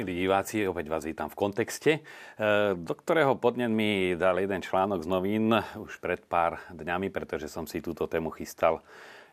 Milí 0.00 0.24
diváci, 0.24 0.64
opäť 0.64 0.88
vás 0.88 1.04
vítam 1.04 1.28
v 1.28 1.36
kontexte, 1.36 1.92
e, 1.92 2.72
do 2.72 2.96
ktorého 2.96 3.36
podnet 3.36 3.68
mi 3.68 4.16
dal 4.16 4.40
jeden 4.40 4.64
článok 4.64 5.04
z 5.04 5.08
novín 5.12 5.52
už 5.52 6.00
pred 6.00 6.24
pár 6.24 6.56
dňami, 6.72 7.12
pretože 7.12 7.52
som 7.52 7.68
si 7.68 7.84
túto 7.84 8.08
tému 8.08 8.32
chystal 8.32 8.80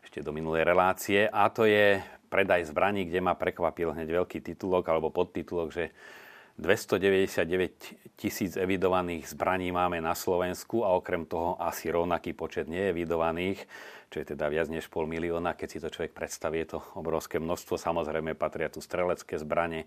ešte 0.04 0.20
do 0.20 0.28
minulej 0.28 0.68
relácie. 0.68 1.24
A 1.24 1.48
to 1.48 1.64
je 1.64 2.04
predaj 2.28 2.68
zbraní, 2.68 3.08
kde 3.08 3.16
ma 3.16 3.32
prekvapil 3.32 3.96
hneď 3.96 4.20
veľký 4.20 4.44
titulok 4.44 4.84
alebo 4.92 5.08
podtitulok, 5.08 5.72
že 5.72 5.88
299 6.58 8.18
tisíc 8.18 8.58
evidovaných 8.58 9.30
zbraní 9.30 9.70
máme 9.70 10.02
na 10.02 10.18
Slovensku 10.18 10.82
a 10.82 10.90
okrem 10.98 11.22
toho 11.22 11.54
asi 11.62 11.86
rovnaký 11.86 12.34
počet 12.34 12.66
neevidovaných, 12.66 13.62
čo 14.10 14.16
je 14.18 14.34
teda 14.34 14.50
viac 14.50 14.66
než 14.66 14.90
pol 14.90 15.06
milióna. 15.06 15.54
Keď 15.54 15.68
si 15.70 15.78
to 15.78 15.86
človek 15.86 16.18
predstaví, 16.18 16.58
je 16.66 16.74
to 16.74 16.78
obrovské 16.98 17.38
množstvo. 17.38 17.78
Samozrejme 17.78 18.34
patria 18.34 18.66
tu 18.66 18.82
strelecké 18.82 19.38
zbranie, 19.38 19.86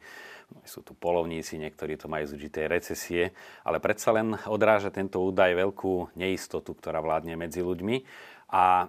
sú 0.63 0.79
tu 0.79 0.95
polovníci, 0.95 1.59
niektorí 1.59 1.99
to 1.99 2.07
majú 2.07 2.23
z 2.23 2.39
určitej 2.39 2.65
recesie, 2.71 3.35
ale 3.67 3.83
predsa 3.83 4.15
len 4.15 4.39
odráža 4.47 4.95
tento 4.95 5.19
údaj 5.19 5.51
veľkú 5.51 6.15
neistotu, 6.15 6.71
ktorá 6.71 7.03
vládne 7.03 7.35
medzi 7.35 7.59
ľuďmi. 7.59 8.07
A 8.47 8.87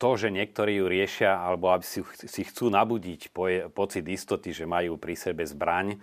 to, 0.00 0.16
že 0.16 0.32
niektorí 0.32 0.80
ju 0.80 0.88
riešia, 0.88 1.36
alebo 1.36 1.68
aby 1.68 1.84
si, 1.84 2.00
si 2.24 2.42
chcú 2.48 2.72
nabudiť 2.72 3.36
pocit 3.76 4.04
istoty, 4.08 4.56
že 4.56 4.64
majú 4.64 4.96
pri 4.96 5.12
sebe 5.12 5.44
zbraň, 5.44 5.92
eh, 5.92 6.00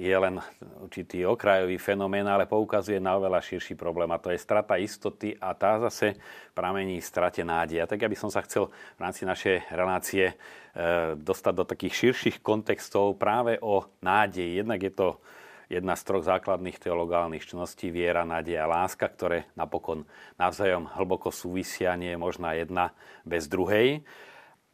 je 0.00 0.16
len 0.16 0.40
určitý 0.80 1.28
okrajový 1.28 1.76
fenomén, 1.76 2.24
ale 2.24 2.48
poukazuje 2.48 2.96
na 2.96 3.20
oveľa 3.20 3.44
širší 3.44 3.76
problém 3.76 4.08
a 4.08 4.16
to 4.16 4.32
je 4.32 4.40
strata 4.40 4.80
istoty 4.80 5.36
a 5.36 5.52
tá 5.52 5.76
zase 5.76 6.16
pramení 6.56 6.96
strate 7.04 7.44
nádeja. 7.44 7.84
Tak 7.84 8.00
ja 8.00 8.08
by 8.08 8.16
som 8.16 8.32
sa 8.32 8.40
chcel 8.48 8.72
v 8.96 9.00
rámci 9.04 9.28
našej 9.28 9.76
relácie 9.76 10.32
eh, 10.32 11.12
dostať 11.20 11.52
do 11.52 11.68
takých 11.68 11.94
širších 12.00 12.40
kontextov 12.40 13.20
práve 13.20 13.60
o 13.60 13.84
nádeji. 14.00 14.64
Jednak 14.64 14.80
je 14.80 14.92
to 14.96 15.20
jedna 15.66 15.94
z 15.98 16.02
troch 16.06 16.24
základných 16.24 16.78
teologálnych 16.78 17.46
čností 17.46 17.90
viera, 17.90 18.22
nádej 18.22 18.62
a 18.62 18.70
láska, 18.70 19.10
ktoré 19.10 19.50
napokon 19.58 20.06
navzájom 20.38 20.86
hlboko 20.94 21.34
súvisia, 21.34 21.98
nie 21.98 22.14
je 22.14 22.20
možná 22.20 22.54
jedna 22.54 22.94
bez 23.26 23.50
druhej. 23.50 24.06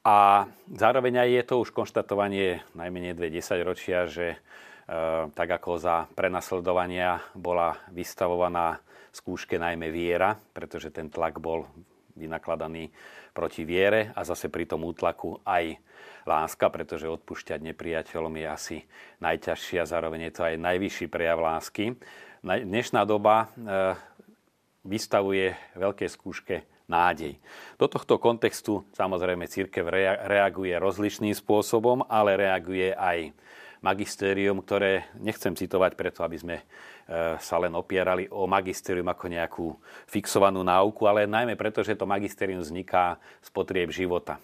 A 0.02 0.50
zároveň 0.66 1.22
aj 1.22 1.30
je 1.30 1.42
to 1.46 1.54
už 1.62 1.70
konštatovanie 1.70 2.66
najmenej 2.74 3.14
dve 3.14 3.30
desaťročia, 3.30 4.10
že 4.10 4.34
e, 4.34 4.38
tak 5.30 5.48
ako 5.62 5.78
za 5.78 6.10
prenasledovania 6.10 7.22
bola 7.38 7.78
vystavovaná 7.94 8.82
skúške 9.14 9.62
najmä 9.62 9.94
viera, 9.94 10.34
pretože 10.34 10.90
ten 10.90 11.06
tlak 11.06 11.38
bol 11.38 11.70
vynakladaný 12.18 12.92
proti 13.32 13.64
viere 13.64 14.12
a 14.12 14.22
zase 14.22 14.52
pri 14.52 14.68
tom 14.68 14.84
útlaku 14.84 15.40
aj 15.44 15.80
láska, 16.28 16.70
pretože 16.70 17.10
odpúšťať 17.10 17.60
nepriateľom 17.72 18.34
je 18.38 18.46
asi 18.46 18.76
najťažší 19.18 19.82
a 19.82 19.88
zároveň 19.88 20.30
je 20.30 20.32
to 20.34 20.42
aj 20.46 20.54
najvyšší 20.60 21.06
prejav 21.10 21.38
lásky. 21.42 21.98
Dnešná 22.42 23.06
doba 23.06 23.46
e, 23.46 23.46
vystavuje 24.82 25.54
veľké 25.78 26.06
skúške 26.10 26.66
nádej. 26.90 27.38
Do 27.78 27.86
tohto 27.86 28.18
kontextu 28.18 28.82
samozrejme 28.92 29.46
církev 29.46 29.86
reaguje 30.26 30.74
rozličným 30.76 31.32
spôsobom, 31.32 32.04
ale 32.10 32.36
reaguje 32.38 32.92
aj 32.92 33.32
magistérium, 33.82 34.62
ktoré 34.62 35.10
nechcem 35.18 35.58
citovať 35.58 35.98
preto, 35.98 36.22
aby 36.22 36.36
sme 36.38 36.56
sa 37.38 37.56
len 37.58 37.74
opierali 37.74 38.30
o 38.30 38.46
magistérium 38.46 39.10
ako 39.10 39.24
nejakú 39.28 39.66
fixovanú 40.06 40.62
náuku, 40.62 41.02
ale 41.04 41.28
najmä 41.28 41.58
preto, 41.58 41.82
že 41.82 41.98
to 41.98 42.08
magistérium 42.08 42.62
vzniká 42.62 43.18
z 43.42 43.48
potrieb 43.50 43.90
života. 43.90 44.38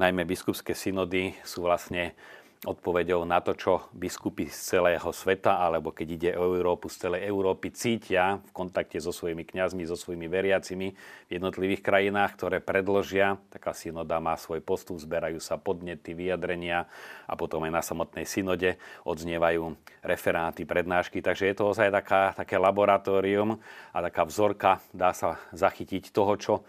Najmä 0.00 0.24
biskupské 0.24 0.72
synody 0.72 1.36
sú 1.44 1.68
vlastne 1.68 2.16
odpovedou 2.60 3.24
na 3.24 3.40
to, 3.40 3.56
čo 3.56 3.88
biskupy 3.96 4.44
z 4.52 4.76
celého 4.76 5.08
sveta, 5.16 5.64
alebo 5.64 5.96
keď 5.96 6.08
ide 6.12 6.30
o 6.36 6.52
Európu, 6.52 6.92
z 6.92 7.08
celej 7.08 7.24
Európy 7.24 7.72
cítia 7.72 8.36
v 8.36 8.52
kontakte 8.52 9.00
so 9.00 9.16
svojimi 9.16 9.48
kňazmi, 9.48 9.88
so 9.88 9.96
svojimi 9.96 10.28
veriacimi 10.28 10.92
v 10.92 11.30
jednotlivých 11.32 11.80
krajinách, 11.80 12.36
ktoré 12.36 12.60
predložia. 12.60 13.40
Taká 13.48 13.72
synoda 13.72 14.20
má 14.20 14.36
svoj 14.36 14.60
postup, 14.60 15.00
zberajú 15.00 15.40
sa 15.40 15.56
podnety, 15.56 16.12
vyjadrenia 16.12 16.84
a 17.24 17.32
potom 17.32 17.64
aj 17.64 17.72
na 17.72 17.80
samotnej 17.80 18.28
synode 18.28 18.76
odznievajú 19.08 19.72
referáty, 20.04 20.68
prednášky. 20.68 21.24
Takže 21.24 21.48
je 21.48 21.56
to 21.56 21.72
ozaj 21.72 21.88
taká, 21.88 22.36
také 22.36 22.60
laboratórium 22.60 23.56
a 23.96 23.98
taká 24.04 24.28
vzorka, 24.28 24.84
dá 24.92 25.16
sa 25.16 25.40
zachytiť 25.56 26.12
toho, 26.12 26.36
čo 26.36 26.54
e, 26.60 26.62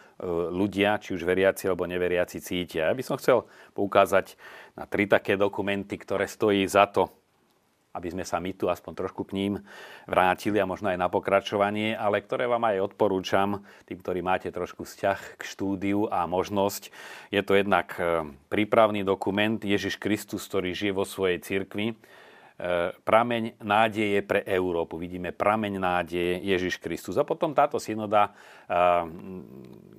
ľudia, 0.55 1.03
či 1.03 1.19
už 1.19 1.27
veriaci 1.27 1.67
alebo 1.67 1.83
neveriaci 1.83 2.39
cítia. 2.39 2.87
Ja 2.87 2.95
by 2.95 3.03
som 3.03 3.19
chcel 3.19 3.43
poukázať 3.75 4.39
na 4.75 4.87
tri 4.87 5.07
také 5.07 5.35
dokumenty, 5.35 5.99
ktoré 5.99 6.27
stojí 6.27 6.63
za 6.67 6.87
to, 6.87 7.11
aby 7.91 8.07
sme 8.07 8.23
sa 8.23 8.39
my 8.39 8.55
tu 8.55 8.71
aspoň 8.71 8.93
trošku 8.95 9.27
k 9.27 9.35
ním 9.35 9.53
vrátili 10.07 10.63
a 10.63 10.69
možno 10.69 10.87
aj 10.91 10.99
na 10.99 11.11
pokračovanie, 11.11 11.91
ale 11.91 12.23
ktoré 12.23 12.47
vám 12.47 12.63
aj 12.71 12.95
odporúčam, 12.95 13.67
tým, 13.83 13.99
ktorí 13.99 14.23
máte 14.23 14.47
trošku 14.47 14.87
vzťah 14.87 15.19
k 15.35 15.41
štúdiu 15.43 16.07
a 16.07 16.23
možnosť. 16.23 16.87
Je 17.35 17.41
to 17.43 17.59
jednak 17.59 17.91
e, 17.99 18.31
prípravný 18.47 19.03
dokument 19.03 19.59
Ježiš 19.59 19.99
Kristus, 19.99 20.47
ktorý 20.47 20.71
žije 20.71 20.93
vo 20.95 21.03
svojej 21.03 21.43
cirkvi. 21.43 21.91
E, 21.91 21.95
prameň 22.95 23.59
nádeje 23.59 24.23
pre 24.23 24.39
Európu. 24.47 24.95
Vidíme 24.95 25.35
prameň 25.35 25.73
nádeje 25.75 26.39
Ježiš 26.47 26.79
Kristus. 26.79 27.19
A 27.19 27.27
potom 27.27 27.51
táto 27.51 27.75
synoda 27.75 28.31
e, 28.31 28.31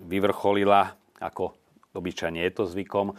vyvrcholila 0.09 0.97
ako 1.21 1.62
obyčajne 1.93 2.41
je 2.41 2.53
to 2.53 2.65
zvykom, 2.69 3.13
e, 3.13 3.15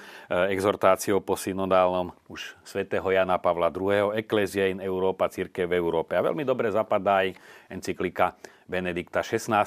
exhortáciou 0.54 1.22
po 1.22 1.38
synodálnom 1.38 2.12
už 2.30 2.58
svätého 2.66 3.06
Jana 3.14 3.38
Pavla 3.38 3.70
II. 3.70 4.18
Ecclesia 4.18 4.70
in 4.70 4.82
Európa, 4.82 5.30
církev 5.30 5.70
v 5.70 5.78
Európe. 5.78 6.18
A 6.18 6.26
veľmi 6.26 6.42
dobre 6.44 6.74
zapadá 6.74 7.26
aj 7.26 7.38
encyklika 7.70 8.34
Benedikta 8.66 9.22
XVI. 9.22 9.66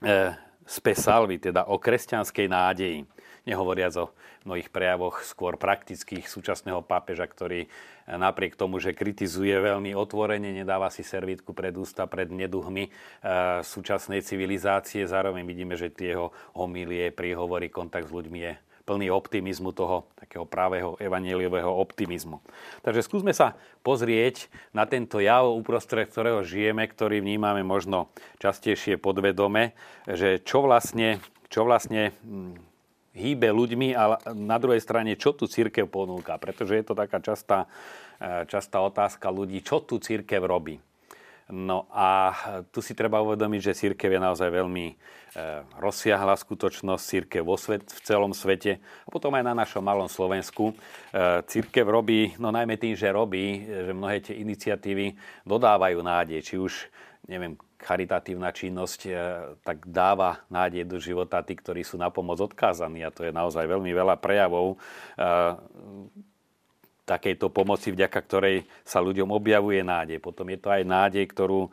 E, 0.00 0.12
Spe 0.68 0.92
salvi, 0.92 1.40
teda 1.40 1.72
o 1.72 1.80
kresťanskej 1.80 2.44
nádeji 2.44 3.00
nehovoriac 3.48 3.94
o 3.96 4.12
mnohých 4.44 4.68
prejavoch 4.68 5.24
skôr 5.24 5.56
praktických 5.56 6.28
súčasného 6.28 6.84
pápeža, 6.84 7.24
ktorý 7.24 7.64
napriek 8.04 8.56
tomu, 8.56 8.76
že 8.80 8.92
kritizuje 8.92 9.56
veľmi 9.56 9.96
otvorene, 9.96 10.52
nedáva 10.52 10.92
si 10.92 11.00
servítku 11.00 11.56
pred 11.56 11.72
ústa, 11.76 12.04
pred 12.04 12.28
neduhmi 12.28 12.88
e, 12.88 12.90
súčasnej 13.64 14.20
civilizácie. 14.24 15.04
Zároveň 15.04 15.44
vidíme, 15.44 15.76
že 15.76 15.92
tie 15.92 16.16
jeho 16.16 16.32
homilie, 16.52 17.12
príhovory, 17.12 17.68
kontakt 17.72 18.08
s 18.08 18.14
ľuďmi 18.14 18.38
je 18.40 18.52
plný 18.88 19.12
optimizmu 19.12 19.76
toho 19.76 20.08
takého 20.16 20.48
pravého 20.48 20.96
evanieliového 20.96 21.68
optimizmu. 21.68 22.40
Takže 22.80 23.04
skúsme 23.04 23.36
sa 23.36 23.60
pozrieť 23.84 24.48
na 24.72 24.88
tento 24.88 25.20
jav, 25.20 25.44
uprostred 25.52 26.08
ktorého 26.08 26.40
žijeme, 26.40 26.88
ktorý 26.88 27.20
vnímame 27.20 27.60
možno 27.60 28.08
častejšie 28.40 28.96
podvedome, 28.96 29.76
že 30.08 30.40
čo 30.40 30.64
vlastne, 30.64 31.20
čo 31.52 31.68
vlastne 31.68 32.16
hm, 32.24 32.56
hýbe 33.16 33.48
ľuďmi 33.48 33.94
a 33.96 34.20
na 34.34 34.56
druhej 34.60 34.82
strane, 34.82 35.16
čo 35.16 35.32
tu 35.32 35.48
církev 35.48 35.88
ponúka. 35.88 36.36
Pretože 36.36 36.76
je 36.76 36.84
to 36.84 36.94
taká 36.94 37.22
častá, 37.22 37.70
e, 38.20 38.44
častá 38.48 38.82
otázka 38.84 39.28
ľudí, 39.32 39.64
čo 39.64 39.80
tu 39.84 40.00
církev 40.02 40.42
robí. 40.44 40.78
No 41.48 41.88
a 41.88 42.36
tu 42.68 42.84
si 42.84 42.92
treba 42.92 43.24
uvedomiť, 43.24 43.72
že 43.72 43.78
církev 43.88 44.12
je 44.12 44.20
naozaj 44.20 44.52
veľmi 44.52 44.86
e, 44.92 44.94
rozsiahla 45.80 46.36
skutočnosť, 46.36 47.02
církev 47.08 47.40
vo 47.40 47.56
svet, 47.56 47.88
v 47.88 48.00
celom 48.04 48.36
svete 48.36 48.76
a 48.76 49.08
potom 49.08 49.32
aj 49.32 49.48
na 49.48 49.56
našom 49.56 49.80
malom 49.80 50.12
Slovensku. 50.12 50.76
E, 50.76 51.40
církev 51.48 51.88
robí, 51.88 52.36
no 52.36 52.52
najmä 52.52 52.76
tým, 52.76 52.92
že 52.92 53.08
robí, 53.08 53.64
že 53.64 53.96
mnohé 53.96 54.20
tie 54.20 54.36
iniciatívy 54.44 55.16
dodávajú 55.48 56.04
nádej, 56.04 56.44
či 56.44 56.54
už 56.60 56.92
neviem, 57.28 57.60
charitatívna 57.78 58.50
činnosť 58.50 59.00
e, 59.06 59.12
tak 59.62 59.84
dáva 59.86 60.42
nádej 60.48 60.88
do 60.88 60.98
života 60.98 61.44
tí, 61.44 61.54
ktorí 61.54 61.84
sú 61.84 62.00
na 62.00 62.08
pomoc 62.08 62.40
odkázaní 62.40 63.04
a 63.04 63.14
to 63.14 63.22
je 63.28 63.30
naozaj 63.30 63.68
veľmi 63.68 63.92
veľa 63.92 64.16
prejavov 64.18 64.74
e, 64.74 64.76
takejto 67.08 67.48
pomoci, 67.48 67.88
vďaka 67.92 68.20
ktorej 68.20 68.68
sa 68.84 69.00
ľuďom 69.00 69.32
objavuje 69.32 69.80
nádej. 69.80 70.20
Potom 70.20 70.44
je 70.52 70.60
to 70.60 70.68
aj 70.68 70.82
nádej, 70.84 71.24
ktorú 71.28 71.68
e, 71.68 71.70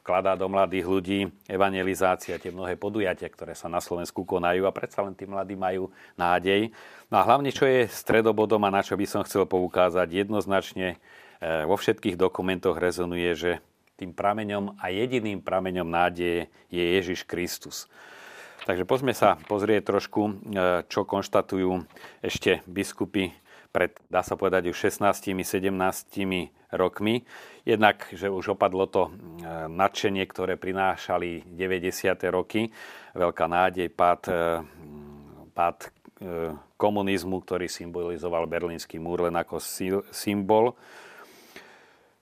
vkladá 0.00 0.38
do 0.38 0.46
mladých 0.46 0.86
ľudí 0.86 1.20
evangelizácia, 1.46 2.40
tie 2.40 2.54
mnohé 2.54 2.78
podujatia, 2.78 3.26
ktoré 3.26 3.58
sa 3.58 3.66
na 3.66 3.82
Slovensku 3.82 4.22
konajú 4.22 4.66
a 4.66 4.74
predsa 4.74 5.02
len 5.02 5.14
tí 5.18 5.26
mladí 5.26 5.58
majú 5.58 5.90
nádej. 6.14 6.70
No 7.10 7.18
a 7.18 7.26
hlavne, 7.26 7.50
čo 7.50 7.66
je 7.66 7.90
stredobodom 7.90 8.62
a 8.66 8.74
na 8.74 8.86
čo 8.86 8.94
by 8.94 9.06
som 9.06 9.26
chcel 9.26 9.46
poukázať, 9.50 10.26
jednoznačne 10.26 10.98
vo 11.40 11.72
všetkých 11.72 12.20
dokumentoch 12.20 12.76
rezonuje, 12.76 13.32
že 13.32 13.52
tým 14.00 14.16
prameňom 14.16 14.80
a 14.80 14.88
jediným 14.88 15.44
prameňom 15.44 15.84
nádeje 15.84 16.48
je 16.72 16.80
Ježiš 16.80 17.28
Kristus. 17.28 17.84
Takže 18.64 18.84
poďme 18.84 19.16
sa 19.16 19.40
pozrieť 19.48 19.88
trošku, 19.88 20.22
e, 20.24 20.32
čo 20.88 21.08
konštatujú 21.08 21.84
ešte 22.20 22.60
biskupy 22.68 23.32
pred, 23.72 23.96
dá 24.12 24.20
sa 24.20 24.36
povedať, 24.36 24.68
už 24.68 24.92
16-17 24.92 25.72
rokmi. 26.72 27.24
Jednak, 27.64 28.04
že 28.12 28.28
už 28.28 28.56
opadlo 28.56 28.84
to 28.84 29.08
e, 29.08 29.10
nadšenie, 29.68 30.24
ktoré 30.28 30.60
prinášali 30.60 31.48
90. 31.56 32.20
roky, 32.28 32.68
veľká 33.16 33.46
nádej, 33.48 33.88
pád, 33.92 34.22
e, 34.28 34.42
pád 35.56 35.78
komunizmu, 36.76 37.40
ktorý 37.40 37.64
symbolizoval 37.64 38.44
berlínsky 38.44 39.00
múr 39.00 39.24
len 39.24 39.40
ako 39.40 39.56
symbol. 40.12 40.76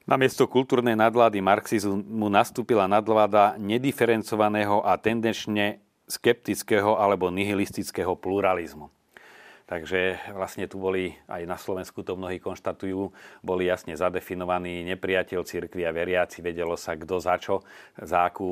Namiesto 0.09 0.49
kultúrnej 0.49 0.97
nadvlády 0.97 1.45
marxizmu 1.45 2.33
nastúpila 2.33 2.89
nadvláda 2.89 3.61
nediferencovaného 3.61 4.81
a 4.81 4.97
tendenčne 4.97 5.85
skeptického 6.09 6.97
alebo 6.97 7.29
nihilistického 7.29 8.17
pluralizmu. 8.17 8.89
Takže 9.69 10.33
vlastne 10.33 10.65
tu 10.65 10.81
boli, 10.81 11.13
aj 11.29 11.45
na 11.45 11.61
Slovensku 11.61 12.01
to 12.01 12.17
mnohí 12.17 12.41
konštatujú, 12.41 13.13
boli 13.45 13.69
jasne 13.69 13.93
zadefinovaní 13.93 14.81
nepriateľ 14.97 15.45
cirkvi 15.45 15.85
a 15.85 15.93
veriaci, 15.93 16.41
vedelo 16.41 16.73
sa 16.73 16.97
kto 16.97 17.21
za 17.21 17.37
čo, 17.37 17.61
za, 18.01 18.25
akú, 18.25 18.49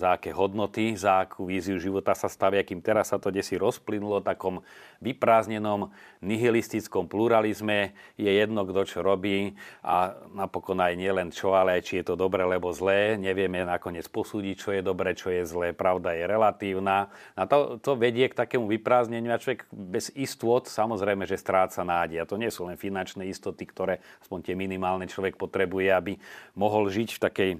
za 0.00 0.16
aké 0.16 0.32
hodnoty, 0.32 0.96
za 0.96 1.28
akú 1.28 1.44
víziu 1.44 1.76
života 1.76 2.16
sa 2.16 2.32
stavia, 2.32 2.64
kým 2.64 2.80
teraz 2.80 3.12
sa 3.12 3.20
to 3.20 3.28
desi 3.28 3.60
rozplynulo 3.60 4.24
takom 4.24 4.64
vyprázdnenom 5.04 5.92
nihilistickom 6.24 7.12
pluralizme. 7.12 7.92
Je 8.16 8.32
jedno, 8.32 8.64
kto 8.64 8.88
čo 8.88 8.98
robí 9.04 9.52
a 9.84 10.16
napokon 10.32 10.80
aj 10.80 10.96
nielen 10.96 11.28
čo, 11.28 11.52
ale 11.60 11.76
aj 11.76 11.92
či 11.92 12.00
je 12.00 12.08
to 12.08 12.14
dobre 12.16 12.40
alebo 12.40 12.72
zlé. 12.72 13.20
Nevieme 13.20 13.68
nakoniec 13.68 14.08
posúdiť, 14.08 14.56
čo 14.56 14.70
je 14.72 14.80
dobre, 14.80 15.12
čo 15.12 15.28
je 15.28 15.44
zlé. 15.44 15.76
Pravda 15.76 16.16
je 16.16 16.24
relatívna. 16.24 17.12
A 17.36 17.44
to, 17.44 17.76
to 17.78 18.00
vedie 18.00 18.32
k 18.32 18.34
takému 18.34 18.64
vyprázdneniu 18.64 19.30
a 19.30 19.38
človek 19.38 19.68
bez 19.70 20.08
istoty 20.16 20.37
istôt 20.38 20.70
samozrejme, 20.70 21.26
že 21.26 21.34
stráca 21.34 21.82
nádej. 21.82 22.22
A 22.22 22.28
to 22.30 22.38
nie 22.38 22.46
sú 22.46 22.70
len 22.70 22.78
finančné 22.78 23.26
istoty, 23.26 23.66
ktoré 23.66 23.98
aspoň 24.22 24.46
tie 24.46 24.54
minimálne 24.54 25.10
človek 25.10 25.34
potrebuje, 25.34 25.90
aby 25.90 26.14
mohol 26.54 26.86
žiť 26.86 27.18
v 27.18 27.22
takej 27.26 27.50
e, 27.50 27.58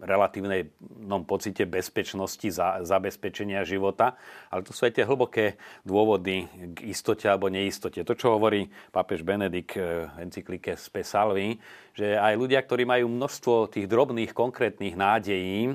relatívnej 0.00 0.72
pocite 1.28 1.68
bezpečnosti, 1.68 2.48
za, 2.48 2.80
zabezpečenia 2.88 3.68
života. 3.68 4.16
Ale 4.48 4.64
to 4.64 4.72
sú 4.72 4.88
aj 4.88 4.96
tie 4.96 5.04
hlboké 5.04 5.60
dôvody 5.84 6.48
k 6.72 6.88
istote 6.88 7.28
alebo 7.28 7.52
neistote. 7.52 8.00
To, 8.00 8.16
čo 8.16 8.32
hovorí 8.40 8.72
pápež 8.88 9.20
Benedikt 9.20 9.76
e, 9.76 10.08
v 10.08 10.24
encyklike 10.24 10.72
Spe 10.80 11.04
Salvi, 11.04 11.60
že 11.92 12.16
aj 12.16 12.32
ľudia, 12.32 12.64
ktorí 12.64 12.88
majú 12.88 13.12
množstvo 13.12 13.76
tých 13.76 13.84
drobných, 13.84 14.32
konkrétnych 14.32 14.96
nádejí, 14.96 15.68
e, 15.68 15.74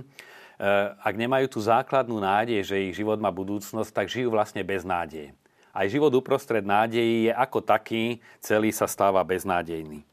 ak 0.97 1.13
nemajú 1.13 1.53
tú 1.53 1.61
základnú 1.61 2.17
nádej, 2.17 2.65
že 2.65 2.81
ich 2.89 2.97
život 2.97 3.21
má 3.21 3.29
budúcnosť, 3.29 3.93
tak 3.93 4.09
žijú 4.09 4.33
vlastne 4.33 4.65
bez 4.65 4.81
nádeje 4.81 5.37
aj 5.73 5.89
život 5.89 6.13
uprostred 6.13 6.61
nádejí 6.61 7.27
je 7.29 7.33
ako 7.33 7.65
taký, 7.65 8.21
celý 8.37 8.69
sa 8.69 8.85
stáva 8.85 9.25
beznádejný. 9.25 10.05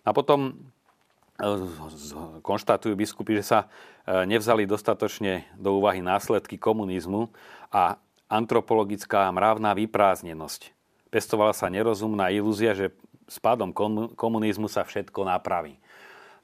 A 0.00 0.16
potom 0.16 0.48
e, 0.48 0.52
konštatujú 2.40 2.96
biskupy, 2.96 3.40
že 3.40 3.44
sa 3.44 3.58
e, 3.64 3.66
nevzali 4.24 4.64
dostatočne 4.64 5.44
do 5.60 5.76
úvahy 5.76 6.00
následky 6.00 6.56
komunizmu 6.56 7.28
a 7.68 8.00
antropologická 8.32 9.28
mravná 9.28 9.76
vyprázdnenosť. 9.76 10.72
Pestovala 11.12 11.52
sa 11.52 11.68
nerozumná 11.68 12.32
ilúzia, 12.32 12.72
že 12.72 12.90
s 13.28 13.36
pádom 13.38 13.72
komunizmu 14.16 14.68
sa 14.68 14.84
všetko 14.84 15.24
napraví. 15.24 15.80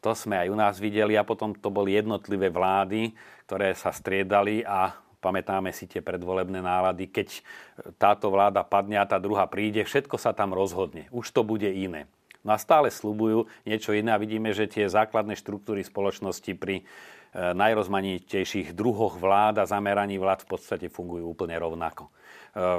To 0.00 0.16
sme 0.16 0.40
aj 0.40 0.48
u 0.48 0.56
nás 0.56 0.74
videli 0.80 1.16
a 1.16 1.28
potom 1.28 1.52
to 1.52 1.68
boli 1.68 1.92
jednotlivé 1.92 2.48
vlády, 2.48 3.12
ktoré 3.44 3.76
sa 3.76 3.92
striedali 3.92 4.64
a 4.64 4.96
Pamätáme 5.20 5.68
si 5.76 5.84
tie 5.84 6.00
predvolebné 6.00 6.64
nálady, 6.64 7.12
keď 7.12 7.44
táto 8.00 8.32
vláda 8.32 8.64
padne 8.64 8.96
a 8.96 9.04
tá 9.04 9.20
druhá 9.20 9.44
príde, 9.44 9.84
všetko 9.84 10.16
sa 10.16 10.32
tam 10.32 10.56
rozhodne. 10.56 11.12
Už 11.12 11.28
to 11.28 11.44
bude 11.44 11.68
iné. 11.68 12.08
No 12.40 12.56
a 12.56 12.58
stále 12.58 12.88
slubujú 12.88 13.44
niečo 13.68 13.92
iné 13.92 14.16
a 14.16 14.20
vidíme, 14.20 14.56
že 14.56 14.64
tie 14.64 14.88
základné 14.88 15.36
štruktúry 15.36 15.84
spoločnosti 15.84 16.56
pri 16.56 16.80
e, 16.80 16.84
najrozmanitejších 17.36 18.72
druhoch 18.72 19.20
vlád 19.20 19.60
a 19.60 19.68
zameraní 19.68 20.16
vlád 20.16 20.48
v 20.48 20.56
podstate 20.56 20.86
fungujú 20.88 21.36
úplne 21.36 21.60
rovnako. 21.60 22.08
E, 22.08 22.12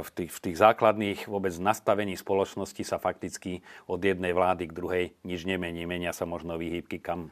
v 0.02 0.10
tých, 0.10 0.32
v 0.34 0.40
tých 0.50 0.58
základných 0.58 1.20
vôbec 1.30 1.54
nastavení 1.62 2.18
spoločnosti 2.18 2.82
sa 2.82 2.98
fakticky 2.98 3.62
od 3.86 4.02
jednej 4.02 4.34
vlády 4.34 4.66
k 4.66 4.74
druhej 4.74 5.06
nič 5.22 5.46
nemení. 5.46 5.86
Menia 5.86 6.10
sa 6.10 6.26
možno 6.26 6.58
výhybky, 6.58 6.98
kam 6.98 7.30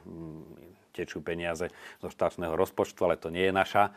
tečú 1.00 1.24
peniaze 1.24 1.72
zo 2.04 2.12
štátneho 2.12 2.60
rozpočtu, 2.60 3.00
ale 3.08 3.16
to 3.16 3.32
nie 3.32 3.48
je 3.48 3.54
naša, 3.56 3.96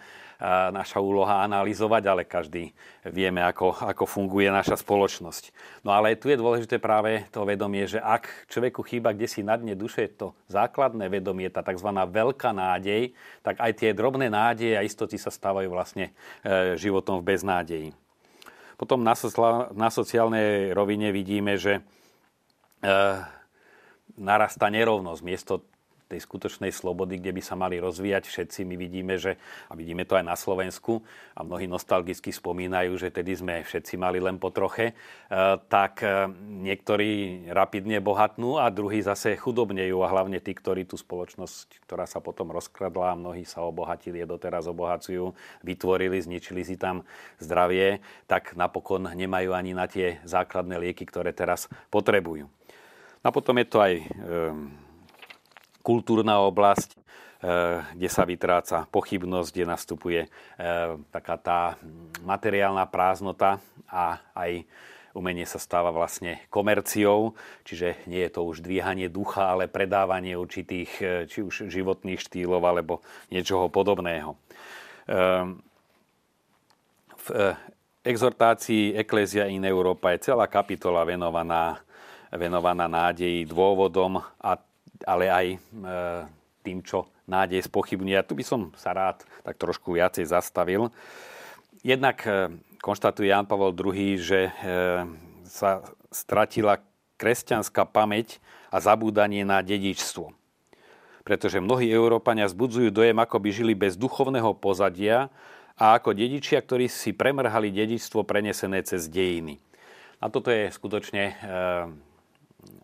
naša 0.71 1.03
úloha 1.03 1.43
analyzovať, 1.43 2.03
ale 2.07 2.23
každý 2.23 2.71
vieme, 3.03 3.43
ako, 3.43 3.75
ako 3.75 4.05
funguje 4.07 4.47
naša 4.51 4.79
spoločnosť. 4.79 5.51
No 5.83 5.91
ale 5.91 6.15
tu 6.15 6.31
je 6.31 6.39
dôležité 6.39 6.79
práve 6.79 7.27
to 7.35 7.43
vedomie, 7.43 7.91
že 7.91 7.99
ak 7.99 8.47
človeku 8.47 8.87
chýba 8.87 9.11
kde 9.11 9.27
si 9.27 9.43
na 9.43 9.59
dne 9.59 9.75
duše 9.75 10.07
to 10.15 10.35
základné 10.47 11.11
vedomie, 11.11 11.51
tá 11.51 11.67
tzv. 11.67 11.91
veľká 11.91 12.55
nádej, 12.55 13.15
tak 13.43 13.59
aj 13.59 13.73
tie 13.75 13.91
drobné 13.91 14.31
nádeje 14.31 14.79
a 14.79 14.87
istoty 14.87 15.19
sa 15.19 15.35
stávajú 15.35 15.71
vlastne 15.71 16.15
e, 16.43 16.79
životom 16.79 17.19
v 17.19 17.35
beznádeji. 17.35 17.91
Potom 18.79 19.07
na, 19.07 19.15
na 19.79 19.89
sociálnej 19.95 20.75
rovine 20.75 21.15
vidíme, 21.15 21.55
že 21.55 21.79
e, 21.79 21.83
narastá 24.19 24.69
nerovnosť. 24.69 25.21
Miesto 25.23 25.63
tej 26.13 26.21
skutočnej 26.21 26.69
slobody, 26.69 27.17
kde 27.17 27.33
by 27.33 27.43
sa 27.43 27.57
mali 27.57 27.81
rozvíjať 27.81 28.29
všetci. 28.29 28.69
My 28.69 28.77
vidíme, 28.77 29.17
že, 29.17 29.41
a 29.67 29.73
vidíme 29.73 30.05
to 30.05 30.21
aj 30.21 30.25
na 30.29 30.37
Slovensku, 30.37 31.01
a 31.33 31.41
mnohí 31.41 31.65
nostalgicky 31.65 32.29
spomínajú, 32.29 33.01
že 33.01 33.09
tedy 33.09 33.33
sme 33.33 33.65
všetci 33.65 33.97
mali 33.97 34.21
len 34.21 34.37
po 34.37 34.53
troche, 34.53 34.93
e, 34.93 34.95
tak 35.73 36.05
e, 36.05 36.29
niektorí 36.69 37.45
rapidne 37.49 38.05
bohatnú 38.05 38.61
a 38.61 38.69
druhí 38.69 39.01
zase 39.01 39.41
chudobnejú 39.41 40.05
a 40.05 40.13
hlavne 40.13 40.37
tí, 40.45 40.53
ktorí 40.53 40.85
tú 40.85 41.01
spoločnosť, 41.01 41.89
ktorá 41.89 42.05
sa 42.05 42.21
potom 42.21 42.53
rozkradla 42.53 43.17
a 43.17 43.19
mnohí 43.19 43.49
sa 43.49 43.65
obohatili 43.65 44.21
a 44.21 44.29
doteraz 44.29 44.69
obohacujú, 44.69 45.33
vytvorili, 45.65 46.21
zničili 46.21 46.61
si 46.69 46.77
tam 46.77 47.09
zdravie, 47.41 48.05
tak 48.29 48.53
napokon 48.53 49.09
nemajú 49.09 49.57
ani 49.57 49.73
na 49.73 49.89
tie 49.89 50.21
základné 50.29 50.77
lieky, 50.77 51.09
ktoré 51.09 51.33
teraz 51.33 51.73
potrebujú. 51.89 52.53
A 53.23 53.31
potom 53.31 53.55
je 53.63 53.67
to 53.71 53.79
aj 53.79 53.93
e, 53.95 54.05
kultúrna 55.83 56.41
oblasť, 56.47 56.95
eh, 56.95 57.83
kde 57.99 58.09
sa 58.09 58.23
vytráca 58.23 58.87
pochybnosť, 58.89 59.51
kde 59.51 59.65
nastupuje 59.67 60.21
eh, 60.25 60.31
taká 61.11 61.37
tá 61.37 61.61
materiálna 62.23 62.87
prázdnota 62.87 63.59
a 63.91 64.23
aj 64.33 64.63
umenie 65.13 65.45
sa 65.45 65.61
stáva 65.61 65.93
vlastne 65.93 66.41
komerciou, 66.49 67.37
čiže 67.69 68.01
nie 68.09 68.25
je 68.25 68.33
to 68.33 68.49
už 68.49 68.65
dvíhanie 68.65 69.13
ducha, 69.13 69.53
ale 69.53 69.69
predávanie 69.69 70.39
určitých 70.39 70.91
eh, 71.03 71.07
či 71.29 71.45
už 71.45 71.69
životných 71.69 72.23
štýlov 72.23 72.63
alebo 72.63 73.05
niečoho 73.29 73.69
podobného. 73.69 74.39
V 77.23 77.27
exhortácii 78.07 78.95
Ecclesia 78.95 79.51
in 79.51 79.67
Europa 79.67 80.15
je 80.15 80.31
celá 80.31 80.47
kapitola 80.47 81.03
venovaná, 81.03 81.83
venovaná 82.31 82.87
nádeji, 82.87 83.47
dôvodom 83.51 84.23
a 84.23 84.53
ale 85.07 85.29
aj 85.29 85.47
e, 85.55 85.59
tým, 86.63 86.81
čo 86.83 87.11
nádej 87.27 87.67
spochybňuje. 87.67 88.17
A 88.19 88.27
tu 88.27 88.35
by 88.39 88.45
som 88.47 88.61
sa 88.79 88.95
rád 88.95 89.23
tak 89.43 89.59
trošku 89.59 89.95
viacej 89.95 90.27
zastavil. 90.27 90.91
Jednak 91.83 92.23
e, 92.25 92.55
konštatuje 92.83 93.31
Jan 93.31 93.47
Pavel 93.47 93.75
II, 93.75 94.19
že 94.19 94.41
e, 94.49 94.53
sa 95.47 95.83
stratila 96.11 96.83
kresťanská 97.19 97.87
pamäť 97.87 98.43
a 98.73 98.83
zabúdanie 98.83 99.47
na 99.47 99.63
dedičstvo. 99.63 100.35
Pretože 101.23 101.63
mnohí 101.63 101.87
Európania 101.87 102.51
zbudzujú 102.51 102.91
dojem, 102.91 103.15
ako 103.15 103.37
by 103.39 103.49
žili 103.55 103.75
bez 103.79 103.95
duchovného 103.95 104.59
pozadia 104.59 105.31
a 105.79 105.95
ako 105.95 106.19
dedičia, 106.19 106.59
ktorí 106.59 106.91
si 106.91 107.15
premrhali 107.15 107.71
dedičstvo 107.71 108.27
prenesené 108.27 108.83
cez 108.83 109.07
dejiny. 109.07 109.63
A 110.19 110.31
toto 110.31 110.51
je 110.51 110.71
skutočne 110.71 111.35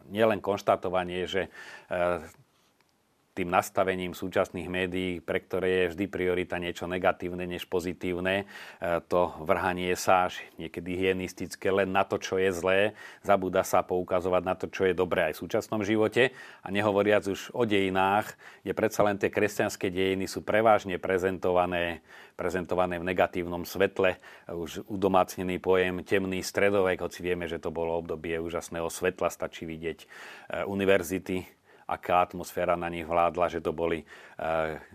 nielen 0.08 0.40
konštatovanie, 0.40 1.28
že 1.28 1.52
tým 3.38 3.54
nastavením 3.54 4.18
súčasných 4.18 4.66
médií, 4.66 5.12
pre 5.22 5.38
ktoré 5.38 5.86
je 5.86 5.90
vždy 5.94 6.04
priorita 6.10 6.58
niečo 6.58 6.90
negatívne 6.90 7.46
než 7.46 7.70
pozitívne, 7.70 8.42
e, 8.42 8.98
to 9.06 9.30
vrhanie 9.46 9.94
sa 9.94 10.26
až 10.26 10.42
niekedy 10.58 10.98
hygienistické 10.98 11.70
len 11.70 11.94
na 11.94 12.02
to, 12.02 12.18
čo 12.18 12.34
je 12.36 12.50
zlé, 12.50 12.80
zabúda 13.22 13.62
sa 13.62 13.86
poukazovať 13.86 14.42
na 14.42 14.54
to, 14.58 14.66
čo 14.66 14.90
je 14.90 14.94
dobré 14.98 15.30
aj 15.30 15.38
v 15.38 15.42
súčasnom 15.46 15.86
živote. 15.86 16.34
A 16.62 16.68
nehovoriac 16.74 17.30
už 17.30 17.54
o 17.54 17.62
dejinách, 17.62 18.34
kde 18.66 18.72
predsa 18.74 19.06
len 19.06 19.16
tie 19.16 19.30
kresťanské 19.30 19.94
dejiny 19.94 20.26
sú 20.26 20.42
prevažne 20.42 20.98
prezentované, 20.98 22.02
prezentované 22.34 22.98
v 22.98 23.08
negatívnom 23.08 23.62
svetle, 23.62 24.18
už 24.50 24.86
udomácnený 24.90 25.62
pojem 25.62 26.02
temný 26.02 26.42
stredovek, 26.42 27.02
hoci 27.02 27.22
vieme, 27.22 27.46
že 27.46 27.62
to 27.62 27.74
bolo 27.74 27.98
obdobie 27.98 28.38
úžasného 28.38 28.90
svetla, 28.90 29.30
stačí 29.30 29.66
vidieť 29.66 29.98
e, 30.02 30.06
univerzity 30.66 31.57
aká 31.88 32.20
atmosféra 32.20 32.76
na 32.76 32.92
nich 32.92 33.08
vládla, 33.08 33.48
že 33.48 33.64
to 33.64 33.72
boli 33.72 34.04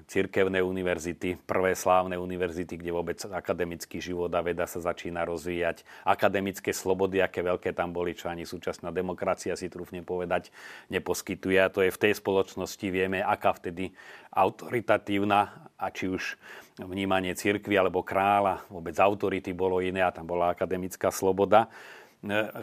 cirkevné 0.05 0.61
univerzity, 0.61 1.41
prvé 1.41 1.73
slávne 1.73 2.15
univerzity, 2.21 2.77
kde 2.77 2.93
vôbec 2.93 3.17
akademický 3.17 3.97
život 3.97 4.29
a 4.31 4.45
veda 4.45 4.69
sa 4.69 4.79
začína 4.79 5.25
rozvíjať. 5.25 5.81
Akademické 6.05 6.69
slobody, 6.69 7.19
aké 7.19 7.41
veľké 7.41 7.73
tam 7.73 7.91
boli, 7.91 8.13
čo 8.13 8.29
ani 8.29 8.45
súčasná 8.45 8.93
demokracia 8.93 9.57
si 9.57 9.67
trúfne 9.73 10.05
povedať 10.05 10.53
neposkytuje. 10.93 11.57
A 11.57 11.73
to 11.73 11.81
je 11.81 11.91
v 11.91 12.01
tej 12.07 12.13
spoločnosti, 12.21 12.87
vieme, 12.93 13.25
aká 13.25 13.57
vtedy 13.57 13.91
autoritatívna 14.29 15.73
a 15.81 15.89
či 15.89 16.13
už 16.13 16.37
vnímanie 16.77 17.33
cirkvi 17.33 17.73
alebo 17.73 18.05
kráľa, 18.05 18.63
vôbec 18.69 18.95
autority 19.01 19.51
bolo 19.51 19.81
iné 19.81 20.05
a 20.05 20.13
tam 20.13 20.29
bola 20.29 20.53
akademická 20.53 21.09
sloboda 21.09 21.67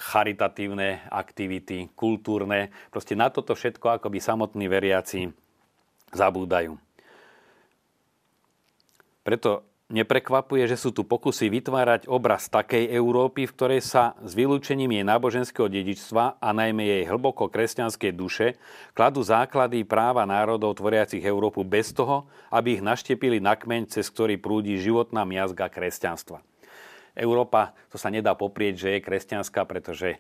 charitatívne 0.00 1.04
aktivity, 1.12 1.92
kultúrne. 1.92 2.72
Proste 2.88 3.12
na 3.12 3.28
toto 3.28 3.52
všetko 3.52 4.00
akoby 4.00 4.18
samotní 4.18 4.66
veriaci 4.66 5.28
zabúdajú. 6.16 6.80
Preto 9.20 9.68
neprekvapuje, 9.92 10.64
že 10.70 10.78
sú 10.78 10.94
tu 10.94 11.02
pokusy 11.04 11.50
vytvárať 11.50 12.06
obraz 12.08 12.46
takej 12.48 12.88
Európy, 12.88 13.44
v 13.44 13.54
ktorej 13.54 13.82
sa 13.84 14.16
s 14.22 14.32
vylúčením 14.38 14.96
jej 14.96 15.04
náboženského 15.04 15.66
dedičstva 15.66 16.40
a 16.40 16.48
najmä 16.54 16.86
jej 16.86 17.04
hlboko 17.10 17.50
kresťanskej 17.50 18.12
duše 18.14 18.56
kladú 18.96 19.20
základy 19.20 19.82
práva 19.84 20.24
národov 20.24 20.78
tvoriacich 20.78 21.20
Európu 21.20 21.66
bez 21.66 21.92
toho, 21.92 22.30
aby 22.48 22.78
ich 22.78 22.82
naštepili 22.82 23.42
na 23.42 23.58
kmeň, 23.58 23.90
cez 23.92 24.08
ktorý 24.08 24.38
prúdi 24.40 24.78
životná 24.78 25.26
miazga 25.26 25.68
kresťanstva. 25.68 26.40
Európa, 27.16 27.74
to 27.90 27.98
sa 27.98 28.08
nedá 28.08 28.32
poprieť, 28.38 28.74
že 28.86 28.88
je 28.96 29.04
kresťanská, 29.04 29.66
pretože 29.66 30.16
e, 30.16 30.18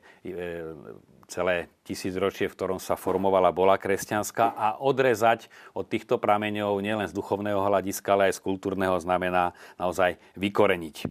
celé 1.30 1.70
tisícročie, 1.86 2.50
v 2.50 2.56
ktorom 2.58 2.82
sa 2.82 2.98
formovala, 2.98 3.54
bola 3.54 3.78
kresťanská 3.78 4.58
a 4.58 4.68
odrezať 4.82 5.46
od 5.72 5.86
týchto 5.86 6.18
prameňov 6.18 6.82
nielen 6.82 7.06
z 7.06 7.14
duchovného 7.14 7.62
hľadiska, 7.62 8.18
ale 8.18 8.22
aj 8.28 8.42
z 8.42 8.44
kultúrneho 8.44 8.98
znamená 8.98 9.54
naozaj 9.78 10.18
vykoreniť. 10.34 11.06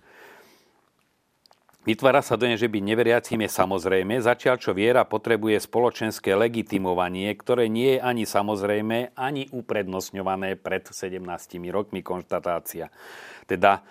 Vytvára 1.88 2.20
sa 2.20 2.36
do 2.36 2.44
nej, 2.44 2.60
že 2.60 2.68
byť 2.68 2.84
neveriacím 2.86 3.48
je 3.48 3.56
samozrejme, 3.56 4.20
začiaľ 4.20 4.60
čo 4.60 4.76
viera 4.76 5.08
potrebuje 5.08 5.64
spoločenské 5.64 6.36
legitimovanie, 6.36 7.32
ktoré 7.40 7.72
nie 7.72 7.98
je 7.98 8.00
ani 8.04 8.28
samozrejme, 8.28 9.16
ani 9.16 9.48
uprednostňované 9.50 10.60
pred 10.60 10.86
17 10.86 11.24
rokmi 11.72 12.04
konštatácia. 12.04 12.92
Teda 13.48 13.82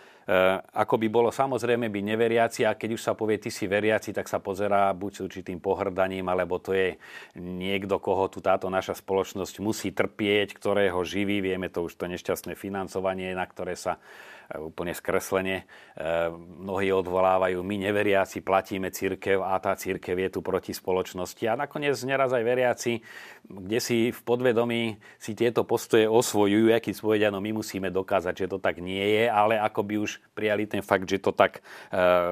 ako 0.76 0.94
by 1.00 1.08
bolo 1.08 1.32
samozrejme 1.32 1.88
byť 1.88 2.04
neveriaci 2.04 2.60
a 2.68 2.76
keď 2.76 3.00
už 3.00 3.02
sa 3.02 3.16
povie, 3.16 3.40
ty 3.40 3.48
si 3.48 3.64
veriaci, 3.64 4.12
tak 4.12 4.28
sa 4.28 4.36
pozerá 4.44 4.92
buď 4.92 5.12
s 5.16 5.20
určitým 5.24 5.56
pohrdaním, 5.56 6.28
alebo 6.28 6.60
to 6.60 6.76
je 6.76 7.00
niekto, 7.40 7.96
koho 7.96 8.28
tu 8.28 8.44
táto 8.44 8.68
naša 8.68 9.00
spoločnosť 9.00 9.64
musí 9.64 9.88
trpieť, 9.88 10.52
ktorého 10.52 11.00
živí. 11.00 11.40
Vieme 11.40 11.72
to 11.72 11.88
už 11.88 11.96
to 11.96 12.04
nešťastné 12.12 12.60
financovanie, 12.60 13.32
na 13.32 13.48
ktoré 13.48 13.72
sa 13.72 13.96
eh, 13.96 14.37
úplne 14.56 14.96
skreslene 14.96 15.68
eh, 15.68 16.32
mnohí 16.32 16.88
odvolávajú. 16.88 17.60
My 17.60 17.76
neveriaci 17.76 18.40
platíme 18.40 18.88
církev 18.88 19.44
a 19.44 19.60
tá 19.60 19.76
církev 19.76 20.16
je 20.16 20.28
tu 20.32 20.40
proti 20.40 20.72
spoločnosti. 20.72 21.44
A 21.44 21.60
nakoniec 21.60 22.00
neraz 22.08 22.32
aj 22.32 22.44
veriaci, 22.48 23.04
kde 23.44 23.78
si 23.84 24.08
v 24.08 24.20
podvedomí 24.24 24.96
si 25.20 25.36
tieto 25.36 25.68
postoje 25.68 26.08
osvojujú, 26.08 26.72
aký 26.72 26.96
povedia, 26.96 27.28
no 27.28 27.44
my 27.44 27.60
musíme 27.60 27.92
dokázať, 27.92 28.44
že 28.44 28.50
to 28.50 28.58
tak 28.60 28.80
nie 28.80 29.04
je, 29.20 29.24
ale 29.28 29.60
ako 29.60 29.80
by 29.84 29.94
už 30.00 30.20
prijali 30.32 30.64
ten 30.64 30.80
fakt, 30.80 31.08
že 31.08 31.20
to 31.20 31.32
tak 31.32 31.60
e, 31.60 31.62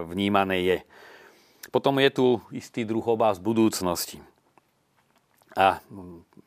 vnímané 0.09 0.57
je. 0.65 0.79
Potom 1.73 1.97
je 2.01 2.11
tu 2.13 2.27
istý 2.53 2.85
druh 2.85 3.05
obáv 3.05 3.37
z 3.37 3.43
budúcnosti. 3.45 4.19
A 5.57 5.81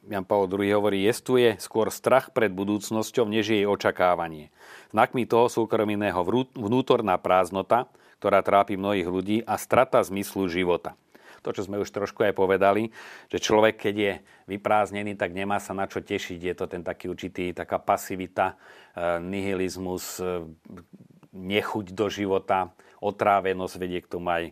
Jan 0.06 0.26
Pavel 0.26 0.46
II 0.54 0.70
hovorí, 0.78 1.02
jestuje 1.02 1.58
skôr 1.58 1.90
strach 1.90 2.30
pred 2.30 2.54
budúcnosťou, 2.54 3.26
než 3.26 3.50
jej 3.50 3.66
očakávanie. 3.66 4.54
Znakmi 4.94 5.26
toho 5.26 5.50
sú 5.50 5.66
okrem 5.66 5.98
iného 5.98 6.22
vnútorná 6.54 7.18
prázdnota, 7.18 7.90
ktorá 8.22 8.46
trápi 8.46 8.78
mnohých 8.78 9.10
ľudí 9.10 9.38
a 9.50 9.58
strata 9.58 9.98
zmyslu 10.06 10.46
života. 10.46 10.94
To, 11.42 11.56
čo 11.56 11.64
sme 11.66 11.80
už 11.80 11.90
trošku 11.90 12.22
aj 12.22 12.36
povedali, 12.36 12.92
že 13.32 13.40
človek, 13.40 13.80
keď 13.80 13.96
je 13.96 14.14
vyprázdnený, 14.52 15.16
tak 15.16 15.32
nemá 15.32 15.58
sa 15.64 15.72
na 15.72 15.88
čo 15.88 16.04
tešiť. 16.04 16.40
Je 16.52 16.56
to 16.56 16.68
ten 16.68 16.84
taký 16.84 17.08
určitý, 17.08 17.56
taká 17.56 17.80
pasivita, 17.80 18.60
e, 18.92 19.24
nihilizmus, 19.24 20.20
e, 20.20 20.52
nechuť 21.32 21.96
do 21.96 22.12
života, 22.12 22.76
otrávenosť 23.00 23.76
vedie 23.80 24.00
k 24.04 24.12
tomu 24.12 24.30
aj 24.32 24.44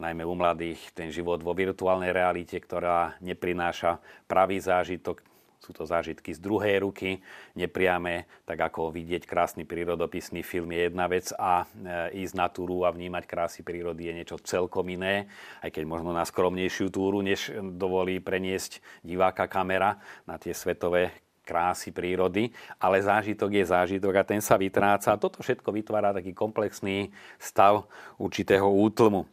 najmä 0.00 0.24
u 0.24 0.34
mladých 0.36 0.80
ten 0.96 1.12
život 1.12 1.44
vo 1.44 1.52
virtuálnej 1.52 2.10
realite, 2.10 2.56
ktorá 2.56 3.20
neprináša 3.20 4.00
pravý 4.24 4.60
zážitok, 4.60 5.20
sú 5.60 5.76
to 5.76 5.84
zážitky 5.84 6.32
z 6.32 6.40
druhej 6.40 6.80
ruky, 6.80 7.20
nepriame, 7.52 8.24
tak 8.48 8.64
ako 8.64 8.88
vidieť 8.88 9.28
krásny 9.28 9.68
prírodopisný 9.68 10.40
film 10.40 10.72
je 10.72 10.88
jedna 10.88 11.04
vec 11.04 11.28
a 11.36 11.68
e, 11.68 12.24
ísť 12.24 12.34
na 12.34 12.48
túru 12.48 12.88
a 12.88 12.90
vnímať 12.90 13.28
krásy 13.28 13.60
prírody 13.60 14.08
je 14.08 14.16
niečo 14.16 14.40
celkom 14.40 14.88
iné, 14.88 15.28
aj 15.60 15.76
keď 15.76 15.84
možno 15.84 16.16
na 16.16 16.24
skromnejšiu 16.24 16.88
túru, 16.88 17.20
než 17.20 17.52
dovolí 17.76 18.24
preniesť 18.24 18.80
diváka 19.04 19.44
kamera 19.52 20.00
na 20.24 20.40
tie 20.40 20.56
svetové 20.56 21.12
krásy 21.50 21.90
prírody, 21.90 22.54
ale 22.78 23.02
zážitok 23.02 23.50
je 23.58 23.64
zážitok 23.66 24.14
a 24.14 24.22
ten 24.22 24.38
sa 24.38 24.54
vytráca. 24.54 25.18
Toto 25.18 25.42
všetko 25.42 25.74
vytvára 25.74 26.14
taký 26.14 26.30
komplexný 26.30 27.10
stav 27.42 27.90
určitého 28.22 28.70
útlmu. 28.70 29.26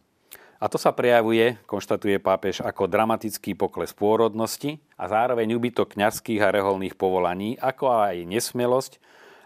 A 0.57 0.65
to 0.65 0.81
sa 0.81 0.89
prejavuje, 0.89 1.53
konštatuje 1.69 2.17
pápež, 2.17 2.65
ako 2.65 2.89
dramatický 2.89 3.53
pokles 3.53 3.93
pôrodnosti 3.93 4.81
a 4.97 5.05
zároveň 5.05 5.53
ubytok 5.53 5.93
kňazských 5.93 6.41
a 6.41 6.49
reholných 6.49 6.97
povolaní, 6.97 7.61
ako 7.61 7.93
aj 7.93 8.25
nesmelosť, 8.25 8.97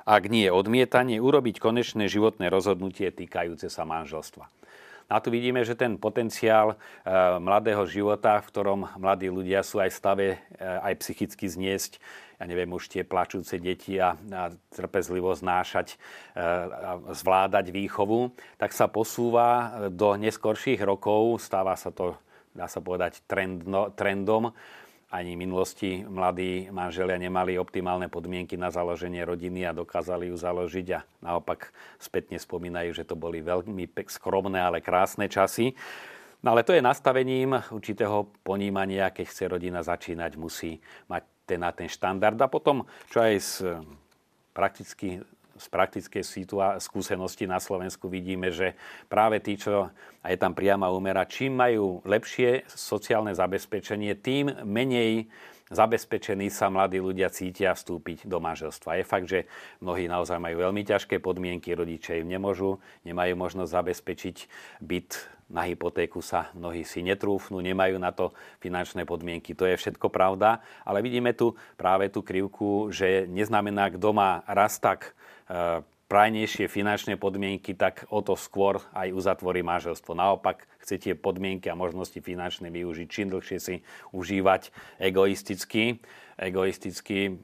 ak 0.07 0.31
nie 0.31 0.47
odmietanie, 0.47 1.19
urobiť 1.19 1.59
konečné 1.59 2.07
životné 2.07 2.47
rozhodnutie 2.47 3.11
týkajúce 3.11 3.67
sa 3.67 3.83
manželstva. 3.83 4.47
A 5.11 5.19
tu 5.19 5.27
vidíme, 5.27 5.59
že 5.67 5.75
ten 5.75 5.99
potenciál 5.99 6.71
e, 6.71 6.75
mladého 7.43 7.83
života, 7.83 8.39
v 8.39 8.47
ktorom 8.47 8.79
mladí 8.95 9.27
ľudia 9.27 9.59
sú 9.59 9.83
aj 9.83 9.91
v 9.91 9.99
stave 9.99 10.27
e, 10.31 10.37
aj 10.63 11.03
psychicky 11.03 11.51
zniesť 11.51 11.99
ja 12.41 12.49
neviem, 12.49 12.73
už 12.73 12.89
tie 12.89 13.05
plačúce 13.05 13.61
deti 13.61 14.01
a, 14.01 14.17
a 14.17 14.49
trpezlivo 14.73 15.29
znášať, 15.37 15.93
e, 16.33 16.41
a 16.41 16.97
zvládať 17.13 17.69
výchovu, 17.69 18.33
tak 18.57 18.73
sa 18.73 18.89
posúva 18.89 19.77
do 19.93 20.17
neskorších 20.17 20.81
rokov, 20.81 21.37
stáva 21.37 21.77
sa 21.77 21.93
to, 21.93 22.17
dá 22.57 22.65
sa 22.65 22.81
povedať, 22.81 23.21
trendno, 23.29 23.93
trendom. 23.93 24.57
Ani 25.11 25.35
v 25.35 25.43
minulosti 25.43 26.01
mladí 26.07 26.71
manželia 26.71 27.19
nemali 27.19 27.59
optimálne 27.61 28.07
podmienky 28.07 28.57
na 28.57 28.71
založenie 28.73 29.21
rodiny 29.21 29.67
a 29.67 29.75
dokázali 29.75 30.31
ju 30.31 30.39
založiť 30.39 30.87
a 30.97 31.03
naopak 31.21 31.69
spätne 32.01 32.41
spomínajú, 32.41 32.95
že 32.95 33.05
to 33.05 33.19
boli 33.19 33.43
veľmi 33.43 33.91
skromné, 34.07 34.57
ale 34.57 34.81
krásne 34.81 35.27
časy. 35.27 35.75
No 36.41 36.57
ale 36.57 36.65
to 36.65 36.73
je 36.73 36.81
nastavením 36.81 37.59
určitého 37.69 38.33
ponímania, 38.41 39.13
keď 39.13 39.25
chce 39.29 39.43
rodina 39.45 39.85
začínať, 39.85 40.31
musí 40.41 40.81
mať 41.05 41.27
ten, 41.51 41.59
na 41.59 41.75
ten 41.75 41.91
štandard. 41.91 42.39
A 42.39 42.47
potom, 42.47 42.87
čo 43.11 43.19
aj 43.19 43.33
z, 43.43 43.51
prakticky, 44.55 45.19
z 45.59 45.67
praktickej 45.67 46.23
situá- 46.23 46.79
skúsenosti 46.79 47.43
na 47.43 47.59
Slovensku 47.59 48.07
vidíme, 48.07 48.55
že 48.55 48.79
práve 49.11 49.43
tí, 49.43 49.59
čo, 49.59 49.91
a 50.23 50.25
je 50.31 50.37
tam 50.39 50.55
priama 50.55 50.87
úmera, 50.87 51.27
čím 51.27 51.59
majú 51.59 51.99
lepšie 52.07 52.63
sociálne 52.71 53.35
zabezpečenie, 53.35 54.15
tým 54.15 54.63
menej 54.63 55.27
zabezpečení 55.71 56.51
sa 56.51 56.67
mladí 56.67 56.99
ľudia 56.99 57.31
cítia 57.31 57.71
vstúpiť 57.73 58.27
do 58.27 58.43
manželstva. 58.43 58.99
Je 58.99 59.07
fakt, 59.07 59.27
že 59.31 59.47
mnohí 59.79 60.05
naozaj 60.05 60.37
majú 60.37 60.61
veľmi 60.67 60.83
ťažké 60.83 61.23
podmienky, 61.23 61.71
rodičia 61.71 62.19
im 62.19 62.27
nemôžu, 62.27 62.77
nemajú 63.07 63.33
možnosť 63.39 63.71
zabezpečiť 63.71 64.37
byt 64.83 65.41
na 65.51 65.67
hypotéku 65.67 66.23
sa 66.23 66.47
mnohí 66.55 66.87
si 66.87 67.03
netrúfnú, 67.03 67.59
nemajú 67.59 67.99
na 67.99 68.15
to 68.15 68.31
finančné 68.63 69.03
podmienky. 69.03 69.51
To 69.51 69.67
je 69.67 69.75
všetko 69.75 70.07
pravda, 70.07 70.63
ale 70.87 71.03
vidíme 71.03 71.35
tu 71.35 71.59
práve 71.75 72.07
tú 72.07 72.23
krivku, 72.23 72.87
že 72.89 73.27
neznamená, 73.27 73.91
kto 73.91 74.15
má 74.15 74.47
raz 74.47 74.79
tak 74.79 75.11
e, 75.51 75.83
prajnejšie 76.07 76.71
finančné 76.71 77.19
podmienky, 77.19 77.75
tak 77.75 78.07
o 78.07 78.23
to 78.23 78.39
skôr 78.39 78.79
aj 78.95 79.11
uzatvorí 79.11 79.59
manželstvo. 79.59 80.15
Naopak, 80.15 80.70
chcete 80.91 81.15
podmienky 81.15 81.71
a 81.71 81.79
možnosti 81.79 82.19
finančné 82.19 82.67
využiť, 82.67 83.07
čím 83.07 83.31
dlhšie 83.31 83.57
si 83.63 83.75
užívať 84.11 84.75
egoisticky, 84.99 86.03
egoisticky 86.35 87.39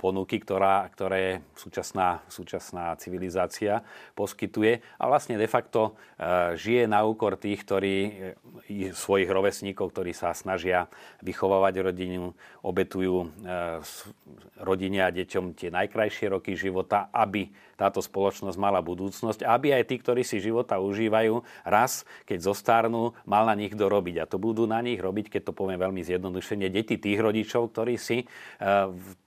ponuky, 0.00 0.40
ktorá, 0.40 0.88
ktoré 0.88 1.44
súčasná, 1.52 2.24
súčasná 2.32 2.96
civilizácia 2.96 3.84
poskytuje 4.16 4.80
a 4.96 5.04
vlastne 5.04 5.36
de 5.36 5.44
facto 5.44 5.92
e, 6.16 6.56
žije 6.56 6.88
na 6.88 7.04
úkor 7.04 7.36
tých, 7.36 7.60
ktorí 7.68 7.96
e, 8.00 8.10
svojich 8.96 9.28
rovesníkov, 9.28 9.92
ktorí 9.92 10.16
sa 10.16 10.32
snažia 10.32 10.88
vychovávať 11.20 11.92
rodinu, 11.92 12.32
obetujú 12.64 13.28
e, 13.44 13.54
rodine 14.64 15.04
a 15.04 15.12
deťom 15.12 15.52
tie 15.52 15.68
najkrajšie 15.68 16.32
roky 16.32 16.56
života, 16.56 17.12
aby 17.12 17.52
táto 17.76 18.04
spoločnosť 18.04 18.60
mala 18.60 18.84
budúcnosť, 18.84 19.44
aby 19.44 19.72
aj 19.72 19.88
tí, 19.88 19.96
ktorí 20.00 20.20
si 20.20 20.36
života 20.40 20.76
užívajú, 20.76 21.40
raz, 21.64 22.04
keď 22.28 22.52
zostárnu, 22.52 23.16
mal 23.24 23.48
na 23.48 23.56
nich 23.56 23.72
dorobiť. 23.72 24.20
A 24.20 24.28
to 24.28 24.36
budú 24.36 24.68
na 24.68 24.84
nich 24.84 25.00
robiť, 25.00 25.32
keď 25.32 25.48
to 25.48 25.56
poviem 25.56 25.80
veľmi 25.80 26.04
zjednodušene, 26.04 26.68
deti 26.68 27.00
tých 27.00 27.16
rodičov, 27.16 27.72
ktorí 27.72 27.96
si 27.96 28.28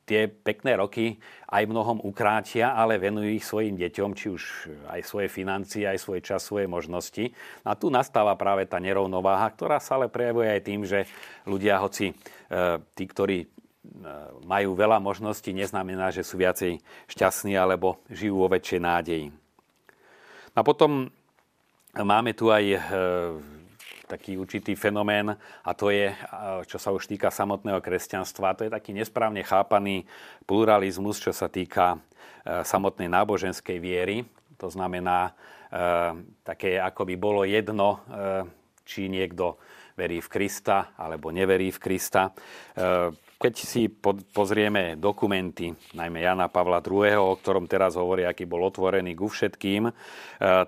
tie 0.04 0.28
pekné 0.28 0.76
roky 0.76 1.16
aj 1.48 1.64
mnohom 1.64 2.04
ukrátia, 2.04 2.76
ale 2.76 3.00
venujú 3.00 3.30
ich 3.32 3.48
svojim 3.48 3.80
deťom, 3.80 4.12
či 4.16 4.28
už 4.28 4.44
aj 4.92 5.02
svoje 5.08 5.28
financie, 5.32 5.88
aj 5.88 6.00
svoj 6.00 6.20
čas, 6.20 6.44
svoje 6.44 6.68
možnosti. 6.68 7.32
A 7.64 7.76
tu 7.80 7.88
nastáva 7.88 8.36
práve 8.36 8.68
tá 8.68 8.84
nerovnováha, 8.84 9.48
ktorá 9.56 9.80
sa 9.80 9.96
ale 9.96 10.12
prejavuje 10.12 10.48
aj 10.52 10.62
tým, 10.62 10.82
že 10.84 11.08
ľudia, 11.48 11.80
hoci 11.80 12.12
e, 12.12 12.14
tí, 12.96 13.04
ktorí 13.08 13.38
e, 13.44 13.48
majú 14.44 14.76
veľa 14.76 15.00
možností, 15.00 15.56
neznamená, 15.56 16.12
že 16.12 16.28
sú 16.28 16.36
viacej 16.36 16.84
šťastní 17.08 17.56
alebo 17.56 18.04
žijú 18.12 18.44
vo 18.44 18.52
väčšej 18.52 18.80
nádeji. 18.84 19.28
A 20.54 20.60
potom 20.62 21.08
máme 21.96 22.36
tu 22.36 22.52
aj 22.52 22.64
e, 22.66 22.80
taký 24.08 24.36
určitý 24.36 24.76
fenomén 24.76 25.34
a 25.64 25.72
to 25.76 25.90
je, 25.90 26.12
čo 26.68 26.78
sa 26.78 26.92
už 26.92 27.08
týka 27.08 27.32
samotného 27.32 27.80
kresťanstva, 27.80 28.56
to 28.56 28.68
je 28.68 28.72
taký 28.72 28.92
nesprávne 28.92 29.42
chápaný 29.42 30.04
pluralizmus, 30.44 31.20
čo 31.20 31.32
sa 31.32 31.48
týka 31.48 31.96
e, 31.96 32.62
samotnej 32.64 33.08
náboženskej 33.08 33.78
viery. 33.80 34.28
To 34.60 34.68
znamená, 34.68 35.32
e, 35.32 35.82
také 36.44 36.78
ako 36.80 37.08
by 37.08 37.16
bolo 37.16 37.42
jedno, 37.48 38.04
e, 38.06 38.48
či 38.84 39.08
niekto 39.08 39.58
verí 39.96 40.20
v 40.20 40.28
Krista 40.28 40.92
alebo 41.00 41.32
neverí 41.32 41.72
v 41.72 41.80
Krista. 41.80 42.34
Keď 43.40 43.54
si 43.56 43.88
pozrieme 44.34 45.00
dokumenty, 45.00 45.72
najmä 45.96 46.20
Jana 46.20 46.52
Pavla 46.52 46.84
II., 46.84 47.16
o 47.16 47.38
ktorom 47.40 47.70
teraz 47.70 47.96
hovorí, 47.96 48.28
aký 48.28 48.44
bol 48.44 48.66
otvorený 48.68 49.16
ku 49.16 49.32
všetkým, 49.32 49.88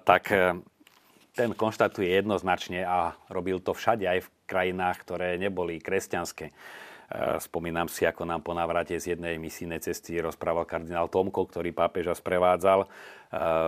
tak 0.05 0.23
ten 1.35 1.51
konštatuje 1.51 2.07
jednoznačne 2.07 2.87
a 2.87 3.13
robil 3.27 3.59
to 3.59 3.75
všade 3.75 4.07
aj 4.07 4.19
v 4.23 4.31
krajinách, 4.47 4.97
ktoré 5.03 5.35
neboli 5.35 5.83
kresťanské. 5.83 6.49
E, 6.49 6.53
spomínam 7.43 7.91
si, 7.91 8.07
ako 8.07 8.23
nám 8.23 8.41
po 8.41 8.55
návrate 8.55 8.95
z 8.95 9.13
jednej 9.13 9.35
misijnej 9.35 9.83
cesty 9.83 10.17
rozprával 10.23 10.63
kardinál 10.63 11.11
Tomko, 11.11 11.45
ktorý 11.45 11.75
pápeža 11.75 12.15
sprevádzal 12.15 12.87
e, 12.87 12.87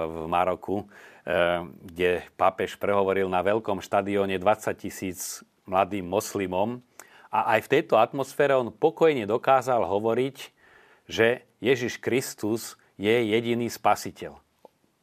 v 0.08 0.18
Maroku, 0.32 0.78
e, 0.82 0.86
kde 1.84 2.24
pápež 2.40 2.80
prehovoril 2.80 3.28
na 3.28 3.44
veľkom 3.44 3.84
štadióne 3.84 4.40
20 4.40 4.74
tisíc 4.80 5.44
mladým 5.68 6.08
moslimom 6.08 6.80
a 7.28 7.60
aj 7.60 7.68
v 7.68 7.72
tejto 7.78 8.00
atmosfére 8.00 8.56
on 8.56 8.72
pokojne 8.72 9.28
dokázal 9.28 9.84
hovoriť, 9.84 10.38
že 11.12 11.44
Ježiš 11.60 12.00
Kristus 12.00 12.80
je 12.96 13.12
jediný 13.12 13.68
spasiteľ. 13.68 14.47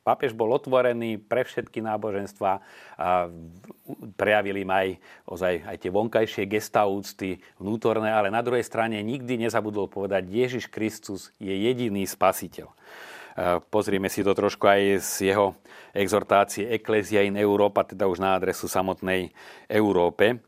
Pápež 0.05 0.37
bol 0.37 0.53
otvorený 0.53 1.17
pre 1.17 1.49
všetky 1.49 1.81
náboženstva 1.81 2.61
a 3.01 3.33
prejavili 4.21 4.61
im 4.61 4.69
aj, 4.69 4.89
ozaj, 5.25 5.55
aj 5.65 5.77
tie 5.81 5.89
vonkajšie 5.89 6.45
gesta 6.45 6.85
úcty, 6.85 7.41
vnútorné, 7.57 8.13
ale 8.13 8.29
na 8.29 8.45
druhej 8.45 8.69
strane 8.69 9.01
nikdy 9.01 9.41
nezabudol 9.41 9.89
povedať, 9.89 10.29
Ježiš 10.29 10.69
Kristus 10.69 11.33
je 11.41 11.57
jediný 11.57 12.05
spasiteľ. 12.05 12.69
Pozrieme 13.73 14.13
si 14.13 14.21
to 14.21 14.37
trošku 14.37 14.69
aj 14.69 15.01
z 15.01 15.35
jeho 15.35 15.57
exhortácie 15.97 16.69
Ecclesia 16.69 17.25
in 17.25 17.41
Europa, 17.41 17.83
teda 17.83 18.05
už 18.05 18.21
na 18.21 18.37
adresu 18.37 18.69
samotnej 18.69 19.33
Európe. 19.73 20.39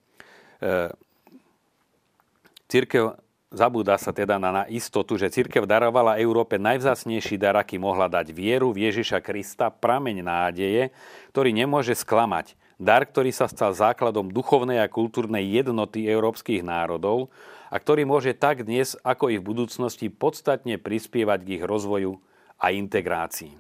Církev 2.69 3.26
Zabúda 3.55 3.95
sa 3.95 4.11
teda 4.11 4.43
na 4.43 4.67
istotu, 4.67 5.15
že 5.15 5.31
cirkev 5.31 5.71
darovala 5.71 6.19
Európe 6.19 6.59
najvzácnejší 6.59 7.39
dar, 7.39 7.55
aký 7.55 7.79
mohla 7.79 8.11
dať 8.11 8.35
vieru 8.35 8.75
v 8.75 8.91
Ježiša 8.91 9.23
Krista, 9.23 9.71
prameň 9.71 10.19
nádeje, 10.27 10.91
ktorý 11.31 11.55
nemôže 11.55 11.95
sklamať. 11.95 12.59
Dar, 12.75 13.07
ktorý 13.07 13.31
sa 13.31 13.47
stal 13.47 13.71
základom 13.71 14.35
duchovnej 14.35 14.83
a 14.83 14.91
kultúrnej 14.91 15.47
jednoty 15.47 16.11
európskych 16.11 16.67
národov 16.67 17.31
a 17.71 17.79
ktorý 17.79 18.03
môže 18.03 18.35
tak 18.35 18.67
dnes, 18.67 18.99
ako 19.07 19.31
i 19.31 19.39
v 19.39 19.47
budúcnosti 19.47 20.11
podstatne 20.11 20.75
prispievať 20.77 21.39
k 21.47 21.51
ich 21.63 21.65
rozvoju 21.65 22.19
a 22.59 22.75
integrácii. 22.75 23.55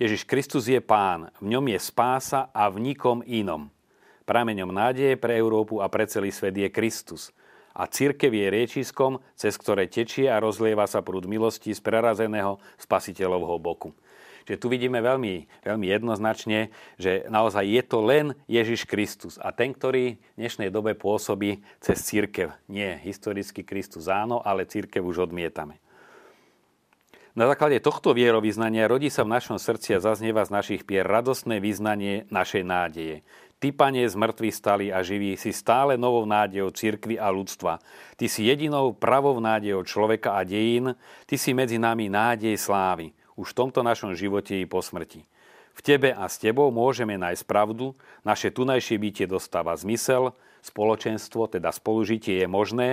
Ježiš 0.00 0.24
Kristus 0.24 0.72
je 0.72 0.80
pán, 0.80 1.28
v 1.36 1.52
ňom 1.52 1.68
je 1.68 1.78
spása 1.84 2.48
a 2.48 2.72
v 2.72 2.80
nikom 2.80 3.20
inom. 3.28 3.68
Prameňom 4.24 4.72
nádeje 4.72 5.20
pre 5.20 5.36
Európu 5.36 5.84
a 5.84 5.86
pre 5.92 6.08
celý 6.08 6.32
svet 6.32 6.56
je 6.56 6.72
Kristus– 6.72 7.28
a 7.76 7.84
církev 7.84 8.32
je 8.32 8.46
riečiskom, 8.48 9.20
cez 9.36 9.52
ktoré 9.60 9.84
tečie 9.84 10.32
a 10.32 10.40
rozlieva 10.40 10.88
sa 10.88 11.04
prúd 11.04 11.28
milosti 11.28 11.76
z 11.76 11.80
prerazeného 11.84 12.56
spasiteľovho 12.80 13.60
boku. 13.60 13.92
Čiže 14.46 14.62
tu 14.62 14.70
vidíme 14.70 15.02
veľmi, 15.02 15.66
veľmi 15.66 15.86
jednoznačne, 15.90 16.70
že 16.96 17.26
naozaj 17.26 17.66
je 17.66 17.82
to 17.82 17.98
len 17.98 18.26
Ježiš 18.46 18.86
Kristus. 18.86 19.42
A 19.42 19.50
ten, 19.50 19.74
ktorý 19.74 20.16
v 20.16 20.38
dnešnej 20.38 20.70
dobe 20.70 20.94
pôsobí 20.94 21.66
cez 21.82 21.98
církev. 22.06 22.54
Nie 22.70 22.94
historický 23.02 23.66
Kristus 23.66 24.06
áno, 24.06 24.38
ale 24.38 24.70
církev 24.70 25.02
už 25.02 25.28
odmietame. 25.28 25.82
Na 27.36 27.44
základe 27.44 27.84
tohto 27.84 28.16
vierovýznania 28.16 28.88
rodí 28.88 29.12
sa 29.12 29.20
v 29.20 29.36
našom 29.36 29.60
srdci 29.60 29.92
a 29.92 30.00
zaznieva 30.00 30.40
z 30.48 30.56
našich 30.56 30.88
pier 30.88 31.04
radostné 31.04 31.60
význanie 31.60 32.24
našej 32.32 32.64
nádeje. 32.64 33.26
Ty, 33.56 33.72
Pane, 33.72 34.04
z 34.04 34.12
mŕtvych 34.12 34.52
stali 34.52 34.86
a 34.92 35.00
živí, 35.00 35.32
si 35.40 35.48
stále 35.48 35.96
novou 35.96 36.28
nádejou 36.28 36.68
cirkvy 36.76 37.16
a 37.16 37.32
ľudstva. 37.32 37.80
Ty 38.20 38.28
si 38.28 38.44
jedinou 38.44 38.92
pravou 38.92 39.40
nádejou 39.40 39.80
človeka 39.80 40.36
a 40.36 40.44
dejín, 40.44 40.92
Ty 41.24 41.40
si 41.40 41.56
medzi 41.56 41.80
nami 41.80 42.12
nádej 42.12 42.52
slávy, 42.60 43.16
už 43.32 43.56
v 43.56 43.58
tomto 43.64 43.80
našom 43.80 44.12
živote 44.12 44.52
i 44.52 44.68
po 44.68 44.84
smrti. 44.84 45.24
V 45.72 45.80
Tebe 45.80 46.12
a 46.12 46.28
s 46.28 46.36
Tebou 46.36 46.68
môžeme 46.68 47.16
nájsť 47.16 47.48
pravdu, 47.48 47.96
naše 48.28 48.52
tunajšie 48.52 49.00
bytie 49.00 49.24
dostáva 49.24 49.72
zmysel, 49.72 50.36
spoločenstvo, 50.66 51.46
teda 51.46 51.70
spolužitie 51.70 52.42
je 52.42 52.48
možné, 52.50 52.88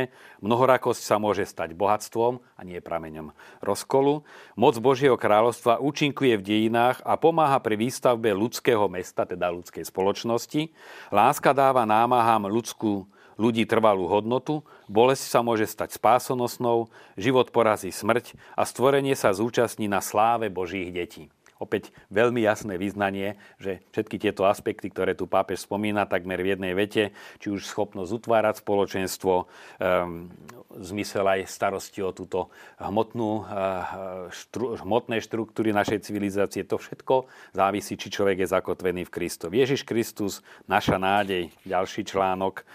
mnohorakosť 0.45 1.01
sa 1.01 1.17
môže 1.17 1.49
stať 1.49 1.73
bohatstvom 1.73 2.39
a 2.39 2.61
nie 2.61 2.77
prameňom 2.77 3.33
rozkolu. 3.65 4.21
Moc 4.53 4.75
Božieho 4.77 5.17
kráľovstva 5.17 5.81
účinkuje 5.81 6.37
v 6.37 6.45
dejinách 6.45 7.01
a 7.01 7.17
pomáha 7.17 7.57
pri 7.57 7.81
výstavbe 7.81 8.29
ľudského 8.31 8.85
mesta, 8.87 9.25
teda 9.25 9.49
ľudskej 9.49 9.83
spoločnosti. 9.89 10.69
Láska 11.09 11.51
dáva 11.57 11.83
námahám 11.89 12.45
ľudskú 12.45 13.09
ľudí 13.35 13.65
trvalú 13.65 14.05
hodnotu, 14.05 14.61
bolesť 14.85 15.25
sa 15.25 15.39
môže 15.41 15.65
stať 15.65 15.97
spásonosnou, 15.97 16.93
život 17.17 17.49
porazí 17.49 17.89
smrť 17.89 18.37
a 18.53 18.63
stvorenie 18.63 19.17
sa 19.17 19.33
zúčastní 19.33 19.89
na 19.89 20.05
sláve 20.05 20.53
Božích 20.53 20.93
detí 20.93 21.33
opäť 21.63 21.95
veľmi 22.11 22.43
jasné 22.43 22.75
význanie, 22.75 23.39
že 23.55 23.79
všetky 23.95 24.19
tieto 24.19 24.43
aspekty, 24.43 24.91
ktoré 24.91 25.15
tu 25.15 25.25
pápež 25.25 25.63
spomína 25.63 26.03
takmer 26.03 26.43
v 26.43 26.59
jednej 26.59 26.75
vete, 26.75 27.15
či 27.39 27.47
už 27.47 27.63
schopnosť 27.63 28.11
utvárať 28.11 28.55
spoločenstvo, 28.59 29.33
um, 29.39 30.27
zmysel 30.75 31.23
aj 31.23 31.47
starosti 31.47 32.03
o 32.03 32.11
túto 32.11 32.51
hmotnú, 32.83 33.47
uh, 33.47 34.27
štru, 34.27 34.75
hmotné 34.83 35.23
štruktúry 35.23 35.71
našej 35.71 36.03
civilizácie, 36.03 36.67
to 36.67 36.75
všetko 36.75 37.31
závisí, 37.55 37.95
či 37.95 38.11
človek 38.11 38.43
je 38.43 38.51
zakotvený 38.51 39.07
v 39.07 39.13
Kristovi. 39.15 39.63
Ježiš 39.63 39.87
Kristus, 39.87 40.43
naša 40.67 40.99
nádej, 40.99 41.47
ďalší 41.63 42.03
článok, 42.03 42.67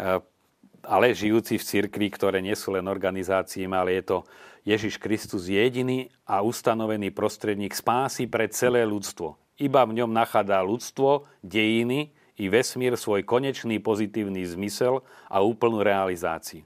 uh, 0.00 0.24
ale 0.84 1.16
žijúci 1.16 1.56
v 1.56 1.64
cirkvi, 1.64 2.12
ktoré 2.12 2.44
nie 2.44 2.52
sú 2.52 2.76
len 2.76 2.84
organizáciami, 2.84 3.72
ale 3.72 3.90
je 4.00 4.04
to 4.04 4.18
Ježiš 4.64 4.96
Kristus 4.96 5.52
jediný 5.52 6.08
a 6.24 6.40
ustanovený 6.40 7.12
prostredník 7.12 7.76
spásy 7.76 8.24
pre 8.24 8.48
celé 8.48 8.80
ľudstvo. 8.88 9.36
Iba 9.60 9.84
v 9.84 10.00
ňom 10.00 10.08
nachádza 10.08 10.64
ľudstvo, 10.64 11.28
dejiny 11.44 12.16
i 12.40 12.48
vesmír 12.48 12.96
svoj 12.96 13.28
konečný 13.28 13.76
pozitívny 13.78 14.40
zmysel 14.48 15.04
a 15.28 15.44
úplnú 15.44 15.84
realizáciu. 15.84 16.64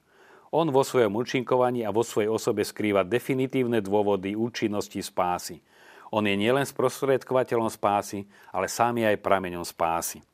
On 0.54 0.64
vo 0.70 0.80
svojom 0.80 1.12
účinkovaní 1.12 1.84
a 1.84 1.92
vo 1.92 2.00
svojej 2.00 2.30
osobe 2.32 2.64
skrýva 2.64 3.04
definitívne 3.04 3.84
dôvody 3.84 4.32
účinnosti 4.32 5.02
spásy. 5.02 5.60
On 6.08 6.24
je 6.24 6.32
nielen 6.38 6.64
sprostredkovateľom 6.64 7.68
spásy, 7.68 8.24
ale 8.48 8.70
sám 8.70 8.96
je 9.02 9.12
aj 9.12 9.20
prameňom 9.20 9.66
spásy. 9.66 10.24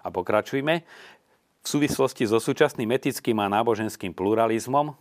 A 0.00 0.08
pokračujme. 0.08 0.86
V 1.60 1.66
súvislosti 1.66 2.24
so 2.24 2.40
súčasným 2.40 2.88
etickým 2.96 3.36
a 3.44 3.52
náboženským 3.52 4.16
pluralizmom, 4.16 4.96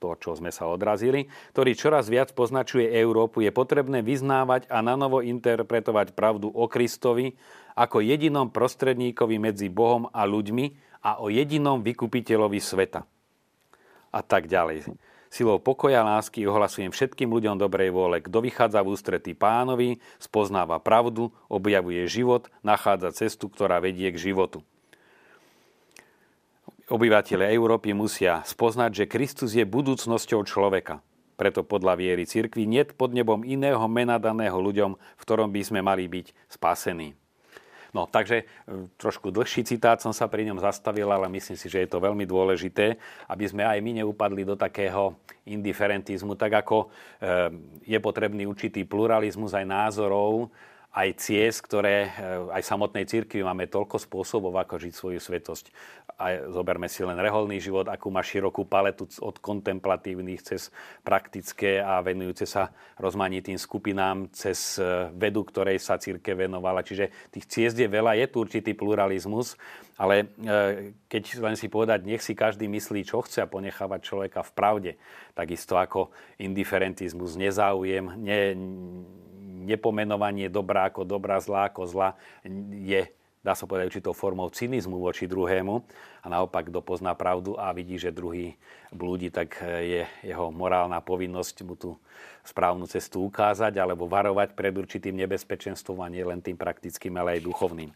to, 0.00 0.16
čo 0.16 0.32
sme 0.32 0.48
sa 0.48 0.66
odrazili, 0.66 1.28
ktorý 1.52 1.76
čoraz 1.76 2.08
viac 2.08 2.32
poznačuje 2.32 2.88
Európu, 2.88 3.44
je 3.44 3.52
potrebné 3.52 4.00
vyznávať 4.00 4.66
a 4.72 4.80
nanovo 4.80 5.20
interpretovať 5.20 6.16
pravdu 6.16 6.48
o 6.48 6.64
Kristovi 6.66 7.36
ako 7.76 8.00
jedinom 8.00 8.48
prostredníkovi 8.48 9.36
medzi 9.36 9.68
Bohom 9.68 10.08
a 10.10 10.24
ľuďmi 10.24 10.88
a 11.04 11.20
o 11.20 11.28
jedinom 11.28 11.84
vykupiteľovi 11.84 12.58
sveta. 12.58 13.04
A 14.10 14.20
tak 14.24 14.48
ďalej. 14.48 14.96
Silou 15.30 15.62
pokoja 15.62 16.02
a 16.02 16.18
lásky 16.18 16.42
ohlasujem 16.42 16.90
všetkým 16.90 17.30
ľuďom 17.30 17.54
dobrej 17.54 17.94
vôle. 17.94 18.18
Kto 18.18 18.42
vychádza 18.42 18.82
v 18.82 18.90
ústretí 18.90 19.32
pánovi, 19.38 20.02
spoznáva 20.18 20.82
pravdu, 20.82 21.30
objavuje 21.46 22.02
život, 22.10 22.50
nachádza 22.66 23.14
cestu, 23.14 23.46
ktorá 23.46 23.78
vedie 23.78 24.10
k 24.10 24.18
životu. 24.18 24.66
Obyvateľe 26.90 27.46
Európy 27.54 27.94
musia 27.94 28.42
spoznať, 28.42 28.90
že 28.92 29.10
Kristus 29.10 29.54
je 29.54 29.62
budúcnosťou 29.62 30.42
človeka. 30.42 30.98
Preto 31.38 31.64
podľa 31.64 31.96
viery 31.96 32.28
cirkvi 32.28 32.68
nie 32.68 32.84
pod 32.84 33.16
nebom 33.16 33.46
iného 33.46 33.80
mena 33.88 34.20
daného 34.20 34.60
ľuďom, 34.60 34.92
v 34.98 35.22
ktorom 35.24 35.48
by 35.48 35.62
sme 35.64 35.80
mali 35.80 36.04
byť 36.04 36.52
spasení. 36.52 37.16
No, 37.90 38.06
takže 38.06 38.42
e, 38.42 38.44
trošku 38.94 39.34
dlhší 39.34 39.66
citát 39.66 39.98
som 39.98 40.14
sa 40.14 40.30
pri 40.30 40.46
ňom 40.46 40.62
zastavil, 40.62 41.10
ale 41.10 41.26
myslím 41.26 41.58
si, 41.58 41.66
že 41.66 41.82
je 41.82 41.90
to 41.90 41.98
veľmi 41.98 42.22
dôležité, 42.22 42.94
aby 43.26 43.44
sme 43.50 43.66
aj 43.66 43.82
my 43.82 44.04
neupadli 44.04 44.46
do 44.46 44.54
takého 44.54 45.18
indiferentizmu, 45.42 46.38
tak 46.38 46.62
ako 46.62 46.86
e, 46.86 46.88
je 47.90 47.98
potrebný 47.98 48.46
určitý 48.46 48.86
pluralizmus 48.86 49.50
aj 49.58 49.66
názorov, 49.66 50.54
aj 50.90 51.22
ciest, 51.22 51.62
ktoré 51.62 52.10
eh, 52.10 52.10
aj 52.50 52.62
samotnej 52.66 53.06
cirkvi 53.06 53.46
máme 53.46 53.70
toľko 53.70 54.02
spôsobov, 54.02 54.54
ako 54.58 54.82
žiť 54.82 54.92
svoju 54.94 55.20
svetosť. 55.22 55.70
Aj 56.20 56.52
zoberme 56.52 56.84
si 56.90 57.00
len 57.00 57.16
reholný 57.16 57.62
život, 57.62 57.88
akú 57.88 58.12
má 58.12 58.20
širokú 58.20 58.68
paletu 58.68 59.08
od 59.24 59.40
kontemplatívnych 59.40 60.44
cez 60.44 60.68
praktické 61.00 61.80
a 61.80 62.04
venujúce 62.04 62.44
sa 62.44 62.74
rozmanitým 63.00 63.56
skupinám, 63.56 64.28
cez 64.34 64.82
eh, 64.82 65.08
vedu, 65.14 65.46
ktorej 65.46 65.78
sa 65.78 65.96
církev 65.96 66.34
venovala. 66.34 66.82
Čiže 66.82 67.30
tých 67.30 67.46
ciest 67.46 67.76
je 67.78 67.86
veľa, 67.86 68.18
je 68.18 68.26
tu 68.26 68.42
určitý 68.42 68.74
pluralizmus, 68.74 69.54
ale 70.00 70.32
eh, 70.40 70.96
keď 71.12 71.44
len 71.44 71.60
si 71.60 71.68
povedať, 71.68 72.08
nech 72.08 72.24
si 72.24 72.32
každý 72.32 72.64
myslí, 72.72 73.04
čo 73.04 73.20
chce 73.20 73.44
a 73.44 73.50
ponechávať 73.50 74.00
človeka 74.00 74.40
v 74.40 74.52
pravde, 74.56 74.92
takisto 75.36 75.76
ako 75.76 76.08
indiferentizmus, 76.40 77.36
nezáujem, 77.36 78.08
ne, 78.16 78.56
nepomenovanie 79.68 80.48
dobrá 80.48 80.88
ako 80.88 81.04
dobrá, 81.04 81.36
zlá 81.36 81.68
ako 81.68 81.84
zlá 81.84 82.08
je, 82.72 83.12
dá 83.44 83.52
sa 83.52 83.68
povedať, 83.68 83.92
určitou 83.92 84.16
formou 84.16 84.48
cynizmu 84.48 84.96
voči 85.04 85.28
druhému 85.28 85.84
a 86.24 86.26
naopak, 86.32 86.72
kto 86.72 86.80
pozná 86.80 87.12
pravdu 87.12 87.60
a 87.60 87.68
vidí, 87.76 88.00
že 88.00 88.08
druhý 88.08 88.56
blúdi, 88.88 89.28
tak 89.28 89.60
je 89.60 90.08
jeho 90.24 90.48
morálna 90.48 91.04
povinnosť 91.04 91.56
mu 91.68 91.76
tú 91.76 92.00
správnu 92.40 92.88
cestu 92.88 93.20
ukázať 93.28 93.76
alebo 93.76 94.08
varovať 94.08 94.56
pred 94.56 94.72
určitým 94.72 95.12
nebezpečenstvom 95.12 96.00
a 96.00 96.08
nie 96.08 96.24
len 96.24 96.40
tým 96.40 96.56
praktickým, 96.56 97.20
ale 97.20 97.36
aj 97.36 97.44
duchovným. 97.44 97.92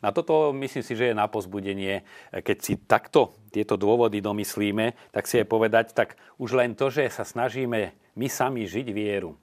Na 0.00 0.10
toto 0.16 0.52
myslím 0.56 0.84
si, 0.84 0.96
že 0.96 1.12
je 1.12 1.14
na 1.16 1.28
pozbudenie, 1.28 2.02
keď 2.32 2.56
si 2.60 2.80
takto 2.80 3.36
tieto 3.52 3.76
dôvody 3.76 4.24
domyslíme, 4.24 5.12
tak 5.12 5.28
si 5.28 5.40
je 5.40 5.44
povedať, 5.44 5.92
tak 5.92 6.16
už 6.40 6.56
len 6.56 6.72
to, 6.72 6.88
že 6.88 7.12
sa 7.12 7.24
snažíme 7.24 7.92
my 8.16 8.26
sami 8.26 8.64
žiť 8.64 8.88
vieru, 8.90 9.36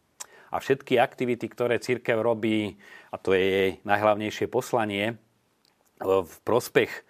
a 0.52 0.63
všetky 0.63 0.96
aktivity, 0.96 1.52
ktoré 1.52 1.80
církev 1.80 2.20
robí, 2.24 2.80
a 3.12 3.20
to 3.20 3.36
je 3.36 3.43
jej 3.43 3.70
najhlavnejšie 3.84 4.48
poslanie, 4.48 5.20
v 6.00 6.36
prospech 6.46 6.91
e, 6.93 7.02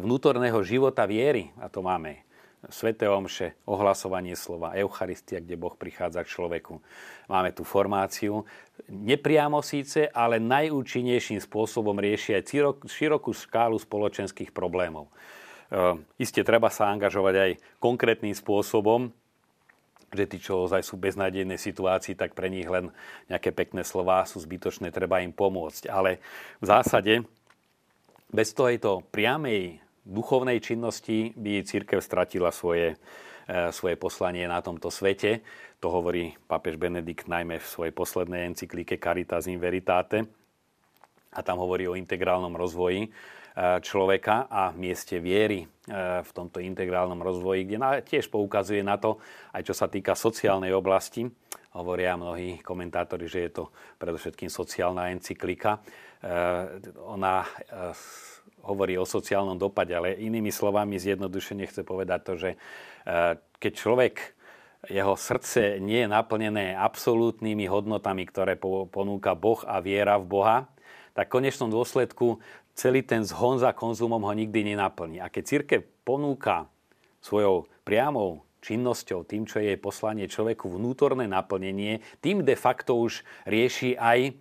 vnútorného 0.00 0.64
života 0.64 1.04
viery, 1.04 1.52
a 1.60 1.68
to 1.68 1.84
máme 1.84 2.24
Svete 2.62 3.10
omše, 3.10 3.58
ohlasovanie 3.66 4.38
slova, 4.38 4.78
Eucharistia, 4.78 5.42
kde 5.42 5.58
Boh 5.58 5.74
prichádza 5.74 6.22
k 6.22 6.30
človeku. 6.30 6.78
Máme 7.26 7.50
tu 7.50 7.66
formáciu. 7.66 8.46
Nepriamo 8.92 9.64
síce, 9.64 10.12
ale 10.12 10.36
najúčinnejším 10.36 11.40
spôsobom 11.40 11.96
rieši 11.96 12.36
aj 12.36 12.44
širokú 12.84 13.32
škálu 13.32 13.80
spoločenských 13.80 14.52
problémov. 14.52 15.08
E, 15.72 15.96
Isté 16.20 16.44
treba 16.44 16.68
sa 16.68 16.92
angažovať 16.92 17.34
aj 17.40 17.50
konkrétnym 17.80 18.36
spôsobom, 18.36 19.08
že 20.12 20.28
tí, 20.28 20.36
čo 20.36 20.68
ozaj 20.68 20.84
sú 20.84 21.00
beznádejnej 21.00 21.56
situácii, 21.56 22.12
tak 22.12 22.36
pre 22.36 22.52
nich 22.52 22.68
len 22.68 22.92
nejaké 23.32 23.48
pekné 23.48 23.80
slová 23.80 24.28
sú 24.28 24.44
zbytočné, 24.44 24.92
treba 24.92 25.24
im 25.24 25.32
pomôcť. 25.32 25.88
Ale 25.88 26.20
v 26.60 26.64
zásade 26.68 27.24
bez 28.28 28.52
tejto 28.52 29.08
priamej 29.08 29.80
duchovnej 30.04 30.60
činnosti 30.60 31.32
by 31.32 31.64
církev 31.64 32.04
stratila 32.04 32.52
svoje, 32.52 33.00
svoje 33.48 33.98
poslanie 33.98 34.46
na 34.46 34.62
tomto 34.62 34.90
svete. 34.90 35.42
To 35.82 35.90
hovorí 35.90 36.34
pápež 36.46 36.78
Benedikt 36.78 37.26
najmä 37.26 37.58
v 37.58 37.66
svojej 37.66 37.94
poslednej 37.94 38.54
encyklike 38.54 39.02
Caritas 39.02 39.50
in 39.50 39.58
Veritate. 39.58 40.26
A 41.32 41.40
tam 41.40 41.58
hovorí 41.58 41.88
o 41.88 41.98
integrálnom 41.98 42.54
rozvoji 42.54 43.10
E, 43.52 43.84
človeka 43.84 44.48
a 44.48 44.72
mieste 44.72 45.20
viery 45.20 45.60
e, 45.60 45.66
v 46.24 46.30
tomto 46.32 46.56
integrálnom 46.56 47.20
rozvoji, 47.20 47.68
kde 47.68 48.00
tiež 48.00 48.32
poukazuje 48.32 48.80
na 48.80 48.96
to, 48.96 49.20
aj 49.52 49.68
čo 49.68 49.74
sa 49.76 49.92
týka 49.92 50.16
sociálnej 50.16 50.72
oblasti. 50.72 51.28
Hovoria 51.76 52.16
mnohí 52.16 52.64
komentátori, 52.64 53.28
že 53.28 53.44
je 53.44 53.50
to 53.52 53.64
predovšetkým 54.00 54.48
sociálna 54.48 55.12
encyklika. 55.12 55.76
E, 55.76 55.80
ona 57.04 57.44
hovorí 58.64 58.96
o 58.96 59.04
sociálnom 59.04 59.60
dopade, 59.60 59.92
ale 59.92 60.16
inými 60.16 60.48
slovami 60.48 60.96
zjednodušene 60.96 61.68
chce 61.68 61.84
povedať 61.84 62.20
to, 62.24 62.32
že 62.40 62.50
keď 63.58 63.72
človek 63.72 64.14
jeho 64.90 65.14
srdce 65.14 65.78
nie 65.78 66.02
je 66.02 66.10
naplnené 66.10 66.74
absolútnymi 66.74 67.70
hodnotami, 67.70 68.26
ktoré 68.26 68.58
ponúka 68.90 69.38
Boh 69.38 69.62
a 69.62 69.78
viera 69.78 70.18
v 70.18 70.26
Boha, 70.26 70.58
tak 71.14 71.30
v 71.30 71.38
konečnom 71.38 71.70
dôsledku 71.70 72.42
celý 72.74 73.04
ten 73.04 73.22
zhon 73.22 73.60
za 73.60 73.70
konzumom 73.76 74.22
ho 74.24 74.32
nikdy 74.32 74.74
nenaplní. 74.74 75.22
A 75.22 75.30
keď 75.30 75.42
církev 75.44 75.80
ponúka 76.02 76.66
svojou 77.22 77.70
priamou 77.86 78.42
činnosťou, 78.62 79.26
tým, 79.26 79.42
čo 79.44 79.58
je 79.58 79.74
poslanie 79.74 80.30
človeku 80.30 80.70
vnútorné 80.70 81.26
naplnenie, 81.26 81.98
tým 82.22 82.46
de 82.46 82.54
facto 82.54 82.94
už 83.02 83.26
rieši 83.44 83.98
aj 83.98 84.18
e, 84.22 84.32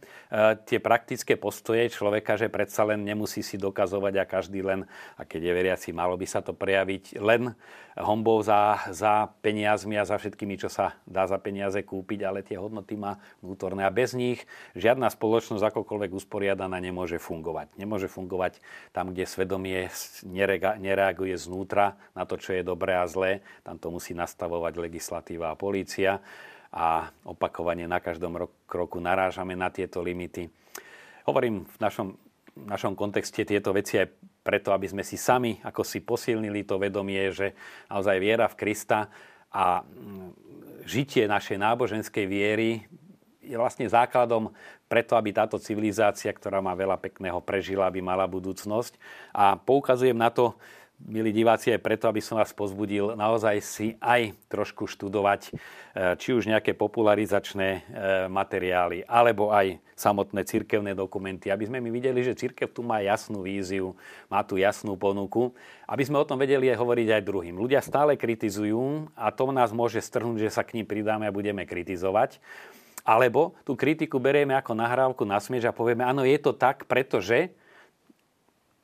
tie 0.70 0.78
praktické 0.78 1.36
postoje 1.42 1.90
človeka, 1.90 2.38
že 2.38 2.54
predsa 2.54 2.86
len 2.86 3.02
nemusí 3.02 3.42
si 3.42 3.58
dokazovať 3.58 4.14
a 4.22 4.30
každý 4.30 4.62
len, 4.62 4.86
a 5.18 5.26
keď 5.26 5.42
je 5.50 5.58
veriaci, 5.58 5.90
malo 5.90 6.14
by 6.16 6.30
sa 6.30 6.46
to 6.46 6.54
prejaviť 6.54 7.18
len 7.18 7.58
hombou 7.98 8.40
za, 8.40 8.80
za 8.94 9.28
peniazmi 9.44 10.00
a 10.00 10.08
za 10.08 10.16
všetkými, 10.16 10.56
čo 10.56 10.72
sa 10.72 10.96
dá 11.04 11.28
za 11.28 11.36
peniaze 11.42 11.84
kúpiť, 11.84 12.20
ale 12.24 12.46
tie 12.46 12.56
hodnoty 12.56 12.96
má 12.96 13.20
vnútorné 13.44 13.84
a 13.84 13.92
bez 13.92 14.16
nich 14.16 14.48
žiadna 14.78 15.12
spoločnosť 15.12 15.64
akokoľvek 15.74 16.12
usporiadaná 16.16 16.80
nemôže 16.80 17.20
fungovať. 17.20 17.76
Nemôže 17.76 18.08
fungovať 18.08 18.64
tam, 18.96 19.12
kde 19.12 19.28
svedomie 19.28 19.92
nereaguje 20.80 21.36
znútra 21.36 22.00
na 22.16 22.24
to, 22.24 22.40
čo 22.40 22.56
je 22.56 22.64
dobré 22.64 22.96
a 22.96 23.04
zlé. 23.10 23.44
Tam 23.68 23.76
to 23.76 23.92
musí 23.92 24.11
nastavovať 24.16 24.74
legislatíva 24.78 25.52
a 25.52 25.60
polícia 25.60 26.20
a 26.72 27.12
opakovane 27.28 27.84
na 27.84 28.00
každom 28.00 28.48
kroku 28.64 29.04
narážame 29.04 29.60
na 29.60 29.68
tieto 29.68 30.00
limity. 30.00 30.48
Hovorím 31.28 31.68
v 31.68 31.78
našom, 31.84 32.08
v 32.56 32.66
našom 32.68 32.96
kontexte 32.96 33.44
tieto 33.44 33.76
veci 33.76 34.00
aj 34.00 34.08
preto, 34.42 34.72
aby 34.74 34.88
sme 34.88 35.04
si 35.06 35.20
sami 35.20 35.60
ako 35.62 35.84
si 35.84 36.02
posilnili 36.02 36.64
to 36.64 36.80
vedomie, 36.82 37.30
že 37.30 37.54
naozaj 37.92 38.18
viera 38.18 38.48
v 38.48 38.58
Krista 38.58 39.12
a 39.52 39.84
mm, 39.84 40.32
žitie 40.88 41.28
našej 41.28 41.60
náboženskej 41.60 42.26
viery 42.26 42.88
je 43.42 43.60
vlastne 43.60 43.84
základom 43.90 44.54
preto, 44.88 45.16
aby 45.20 45.36
táto 45.36 45.60
civilizácia, 45.60 46.32
ktorá 46.32 46.64
má 46.64 46.72
veľa 46.72 47.00
pekného, 47.00 47.44
prežila, 47.44 47.88
aby 47.88 48.00
mala 48.00 48.28
budúcnosť. 48.28 48.96
A 49.36 49.60
poukazujem 49.60 50.16
na 50.16 50.32
to, 50.32 50.56
milí 51.08 51.34
diváci, 51.34 51.74
aj 51.74 51.82
preto, 51.82 52.06
aby 52.06 52.22
som 52.22 52.38
vás 52.38 52.54
pozbudil 52.54 53.18
naozaj 53.18 53.58
si 53.64 53.88
aj 53.98 54.36
trošku 54.52 54.86
študovať 54.86 55.42
e, 55.50 55.52
či 56.18 56.36
už 56.36 56.46
nejaké 56.50 56.78
popularizačné 56.78 57.70
e, 57.70 57.80
materiály, 58.30 59.06
alebo 59.10 59.50
aj 59.50 59.82
samotné 59.98 60.46
cirkevné 60.46 60.94
dokumenty, 60.94 61.50
aby 61.50 61.66
sme 61.70 61.82
my 61.82 61.90
videli, 61.90 62.22
že 62.22 62.38
cirkev 62.38 62.74
tu 62.74 62.82
má 62.86 63.02
jasnú 63.02 63.46
víziu, 63.46 63.98
má 64.30 64.42
tu 64.46 64.58
jasnú 64.58 64.98
ponuku, 64.98 65.54
aby 65.86 66.04
sme 66.06 66.22
o 66.22 66.28
tom 66.28 66.42
vedeli 66.42 66.70
aj 66.70 66.78
hovoriť 66.78 67.08
aj 67.18 67.26
druhým. 67.26 67.56
Ľudia 67.58 67.82
stále 67.82 68.18
kritizujú 68.18 69.10
a 69.18 69.30
to 69.30 69.50
nás 69.54 69.70
môže 69.74 70.02
strhnúť, 70.02 70.50
že 70.50 70.54
sa 70.54 70.66
k 70.66 70.82
ním 70.82 70.88
pridáme 70.90 71.26
a 71.30 71.34
budeme 71.34 71.66
kritizovať. 71.66 72.42
Alebo 73.02 73.58
tú 73.66 73.74
kritiku 73.74 74.22
berieme 74.22 74.54
ako 74.54 74.78
nahrávku 74.78 75.26
na 75.26 75.42
smiež 75.42 75.70
a 75.70 75.74
povieme, 75.74 76.06
áno, 76.06 76.22
je 76.22 76.38
to 76.38 76.54
tak, 76.54 76.86
pretože 76.86 77.50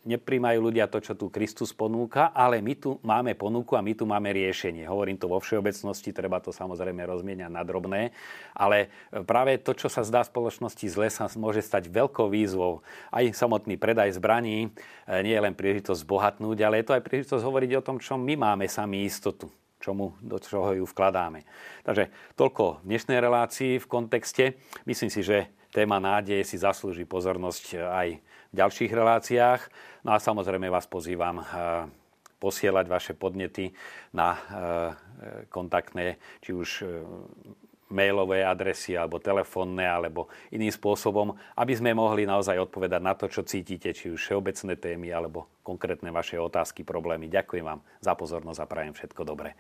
nepríjmajú 0.07 0.59
ľudia 0.63 0.87
to, 0.87 1.03
čo 1.03 1.13
tu 1.19 1.27
Kristus 1.27 1.75
ponúka, 1.75 2.31
ale 2.31 2.63
my 2.63 2.73
tu 2.79 2.95
máme 3.03 3.35
ponuku 3.35 3.75
a 3.75 3.83
my 3.83 3.91
tu 3.91 4.07
máme 4.07 4.31
riešenie. 4.31 4.87
Hovorím 4.87 5.19
to 5.19 5.27
vo 5.27 5.43
všeobecnosti, 5.43 6.15
treba 6.15 6.39
to 6.39 6.55
samozrejme 6.55 7.03
rozmieniať 7.03 7.51
na 7.51 7.67
drobné, 7.67 8.15
ale 8.55 8.87
práve 9.27 9.59
to, 9.59 9.75
čo 9.75 9.91
sa 9.91 10.07
zdá 10.07 10.23
v 10.23 10.31
spoločnosti 10.31 10.87
zle, 10.87 11.11
sa 11.11 11.27
môže 11.35 11.59
stať 11.59 11.91
veľkou 11.91 12.31
výzvou. 12.31 12.79
Aj 13.11 13.27
samotný 13.27 13.75
predaj 13.75 14.15
zbraní 14.15 14.71
e, 15.05 15.21
nie 15.27 15.35
je 15.35 15.43
len 15.43 15.53
príležitosť 15.53 16.07
zbohatnúť, 16.07 16.57
ale 16.63 16.79
je 16.79 16.85
to 16.87 16.95
aj 16.95 17.03
príležitosť 17.03 17.43
hovoriť 17.43 17.71
o 17.75 17.85
tom, 17.85 17.99
čo 17.99 18.15
my 18.15 18.39
máme 18.39 18.65
sami 18.71 19.03
istotu 19.03 19.51
čomu, 19.77 20.17
do 20.25 20.41
čoho 20.41 20.73
ju 20.73 20.85
vkladáme. 20.89 21.45
Takže 21.85 22.09
toľko 22.33 22.81
v 22.81 22.87
dnešnej 22.89 23.19
relácii 23.21 23.77
v 23.77 23.87
kontexte. 23.87 24.57
Myslím 24.89 25.13
si, 25.13 25.21
že 25.21 25.53
téma 25.71 26.01
nádeje 26.01 26.43
si 26.43 26.57
zaslúži 26.57 27.05
pozornosť 27.05 27.77
aj 27.77 28.07
v 28.17 28.36
ďalších 28.53 28.91
reláciách. 28.91 29.61
No 30.05 30.15
a 30.15 30.21
samozrejme 30.21 30.71
vás 30.71 30.87
pozývam 30.87 31.41
eh, 31.41 31.45
posielať 32.37 32.85
vaše 32.87 33.13
podnety 33.17 33.73
na 34.13 34.29
eh, 34.33 34.41
kontaktné, 35.49 36.21
či 36.39 36.53
už 36.53 36.69
eh, 36.83 36.91
mailové 37.87 38.43
adresy 38.43 38.99
alebo 38.99 39.19
telefónne 39.19 39.87
alebo 39.87 40.27
iným 40.51 40.71
spôsobom, 40.71 41.35
aby 41.55 41.73
sme 41.75 41.95
mohli 41.95 42.27
naozaj 42.27 42.59
odpovedať 42.67 43.01
na 43.01 43.15
to, 43.15 43.31
čo 43.31 43.47
cítite, 43.47 43.95
či 43.95 44.11
už 44.11 44.19
všeobecné 44.19 44.75
témy 44.75 45.07
alebo 45.11 45.47
konkrétne 45.63 46.11
vaše 46.11 46.35
otázky, 46.35 46.83
problémy. 46.83 47.31
Ďakujem 47.31 47.63
vám 47.63 47.79
za 48.03 48.13
pozornosť 48.15 48.59
a 48.59 48.67
prajem 48.67 48.93
všetko 48.95 49.21
dobré. 49.23 49.55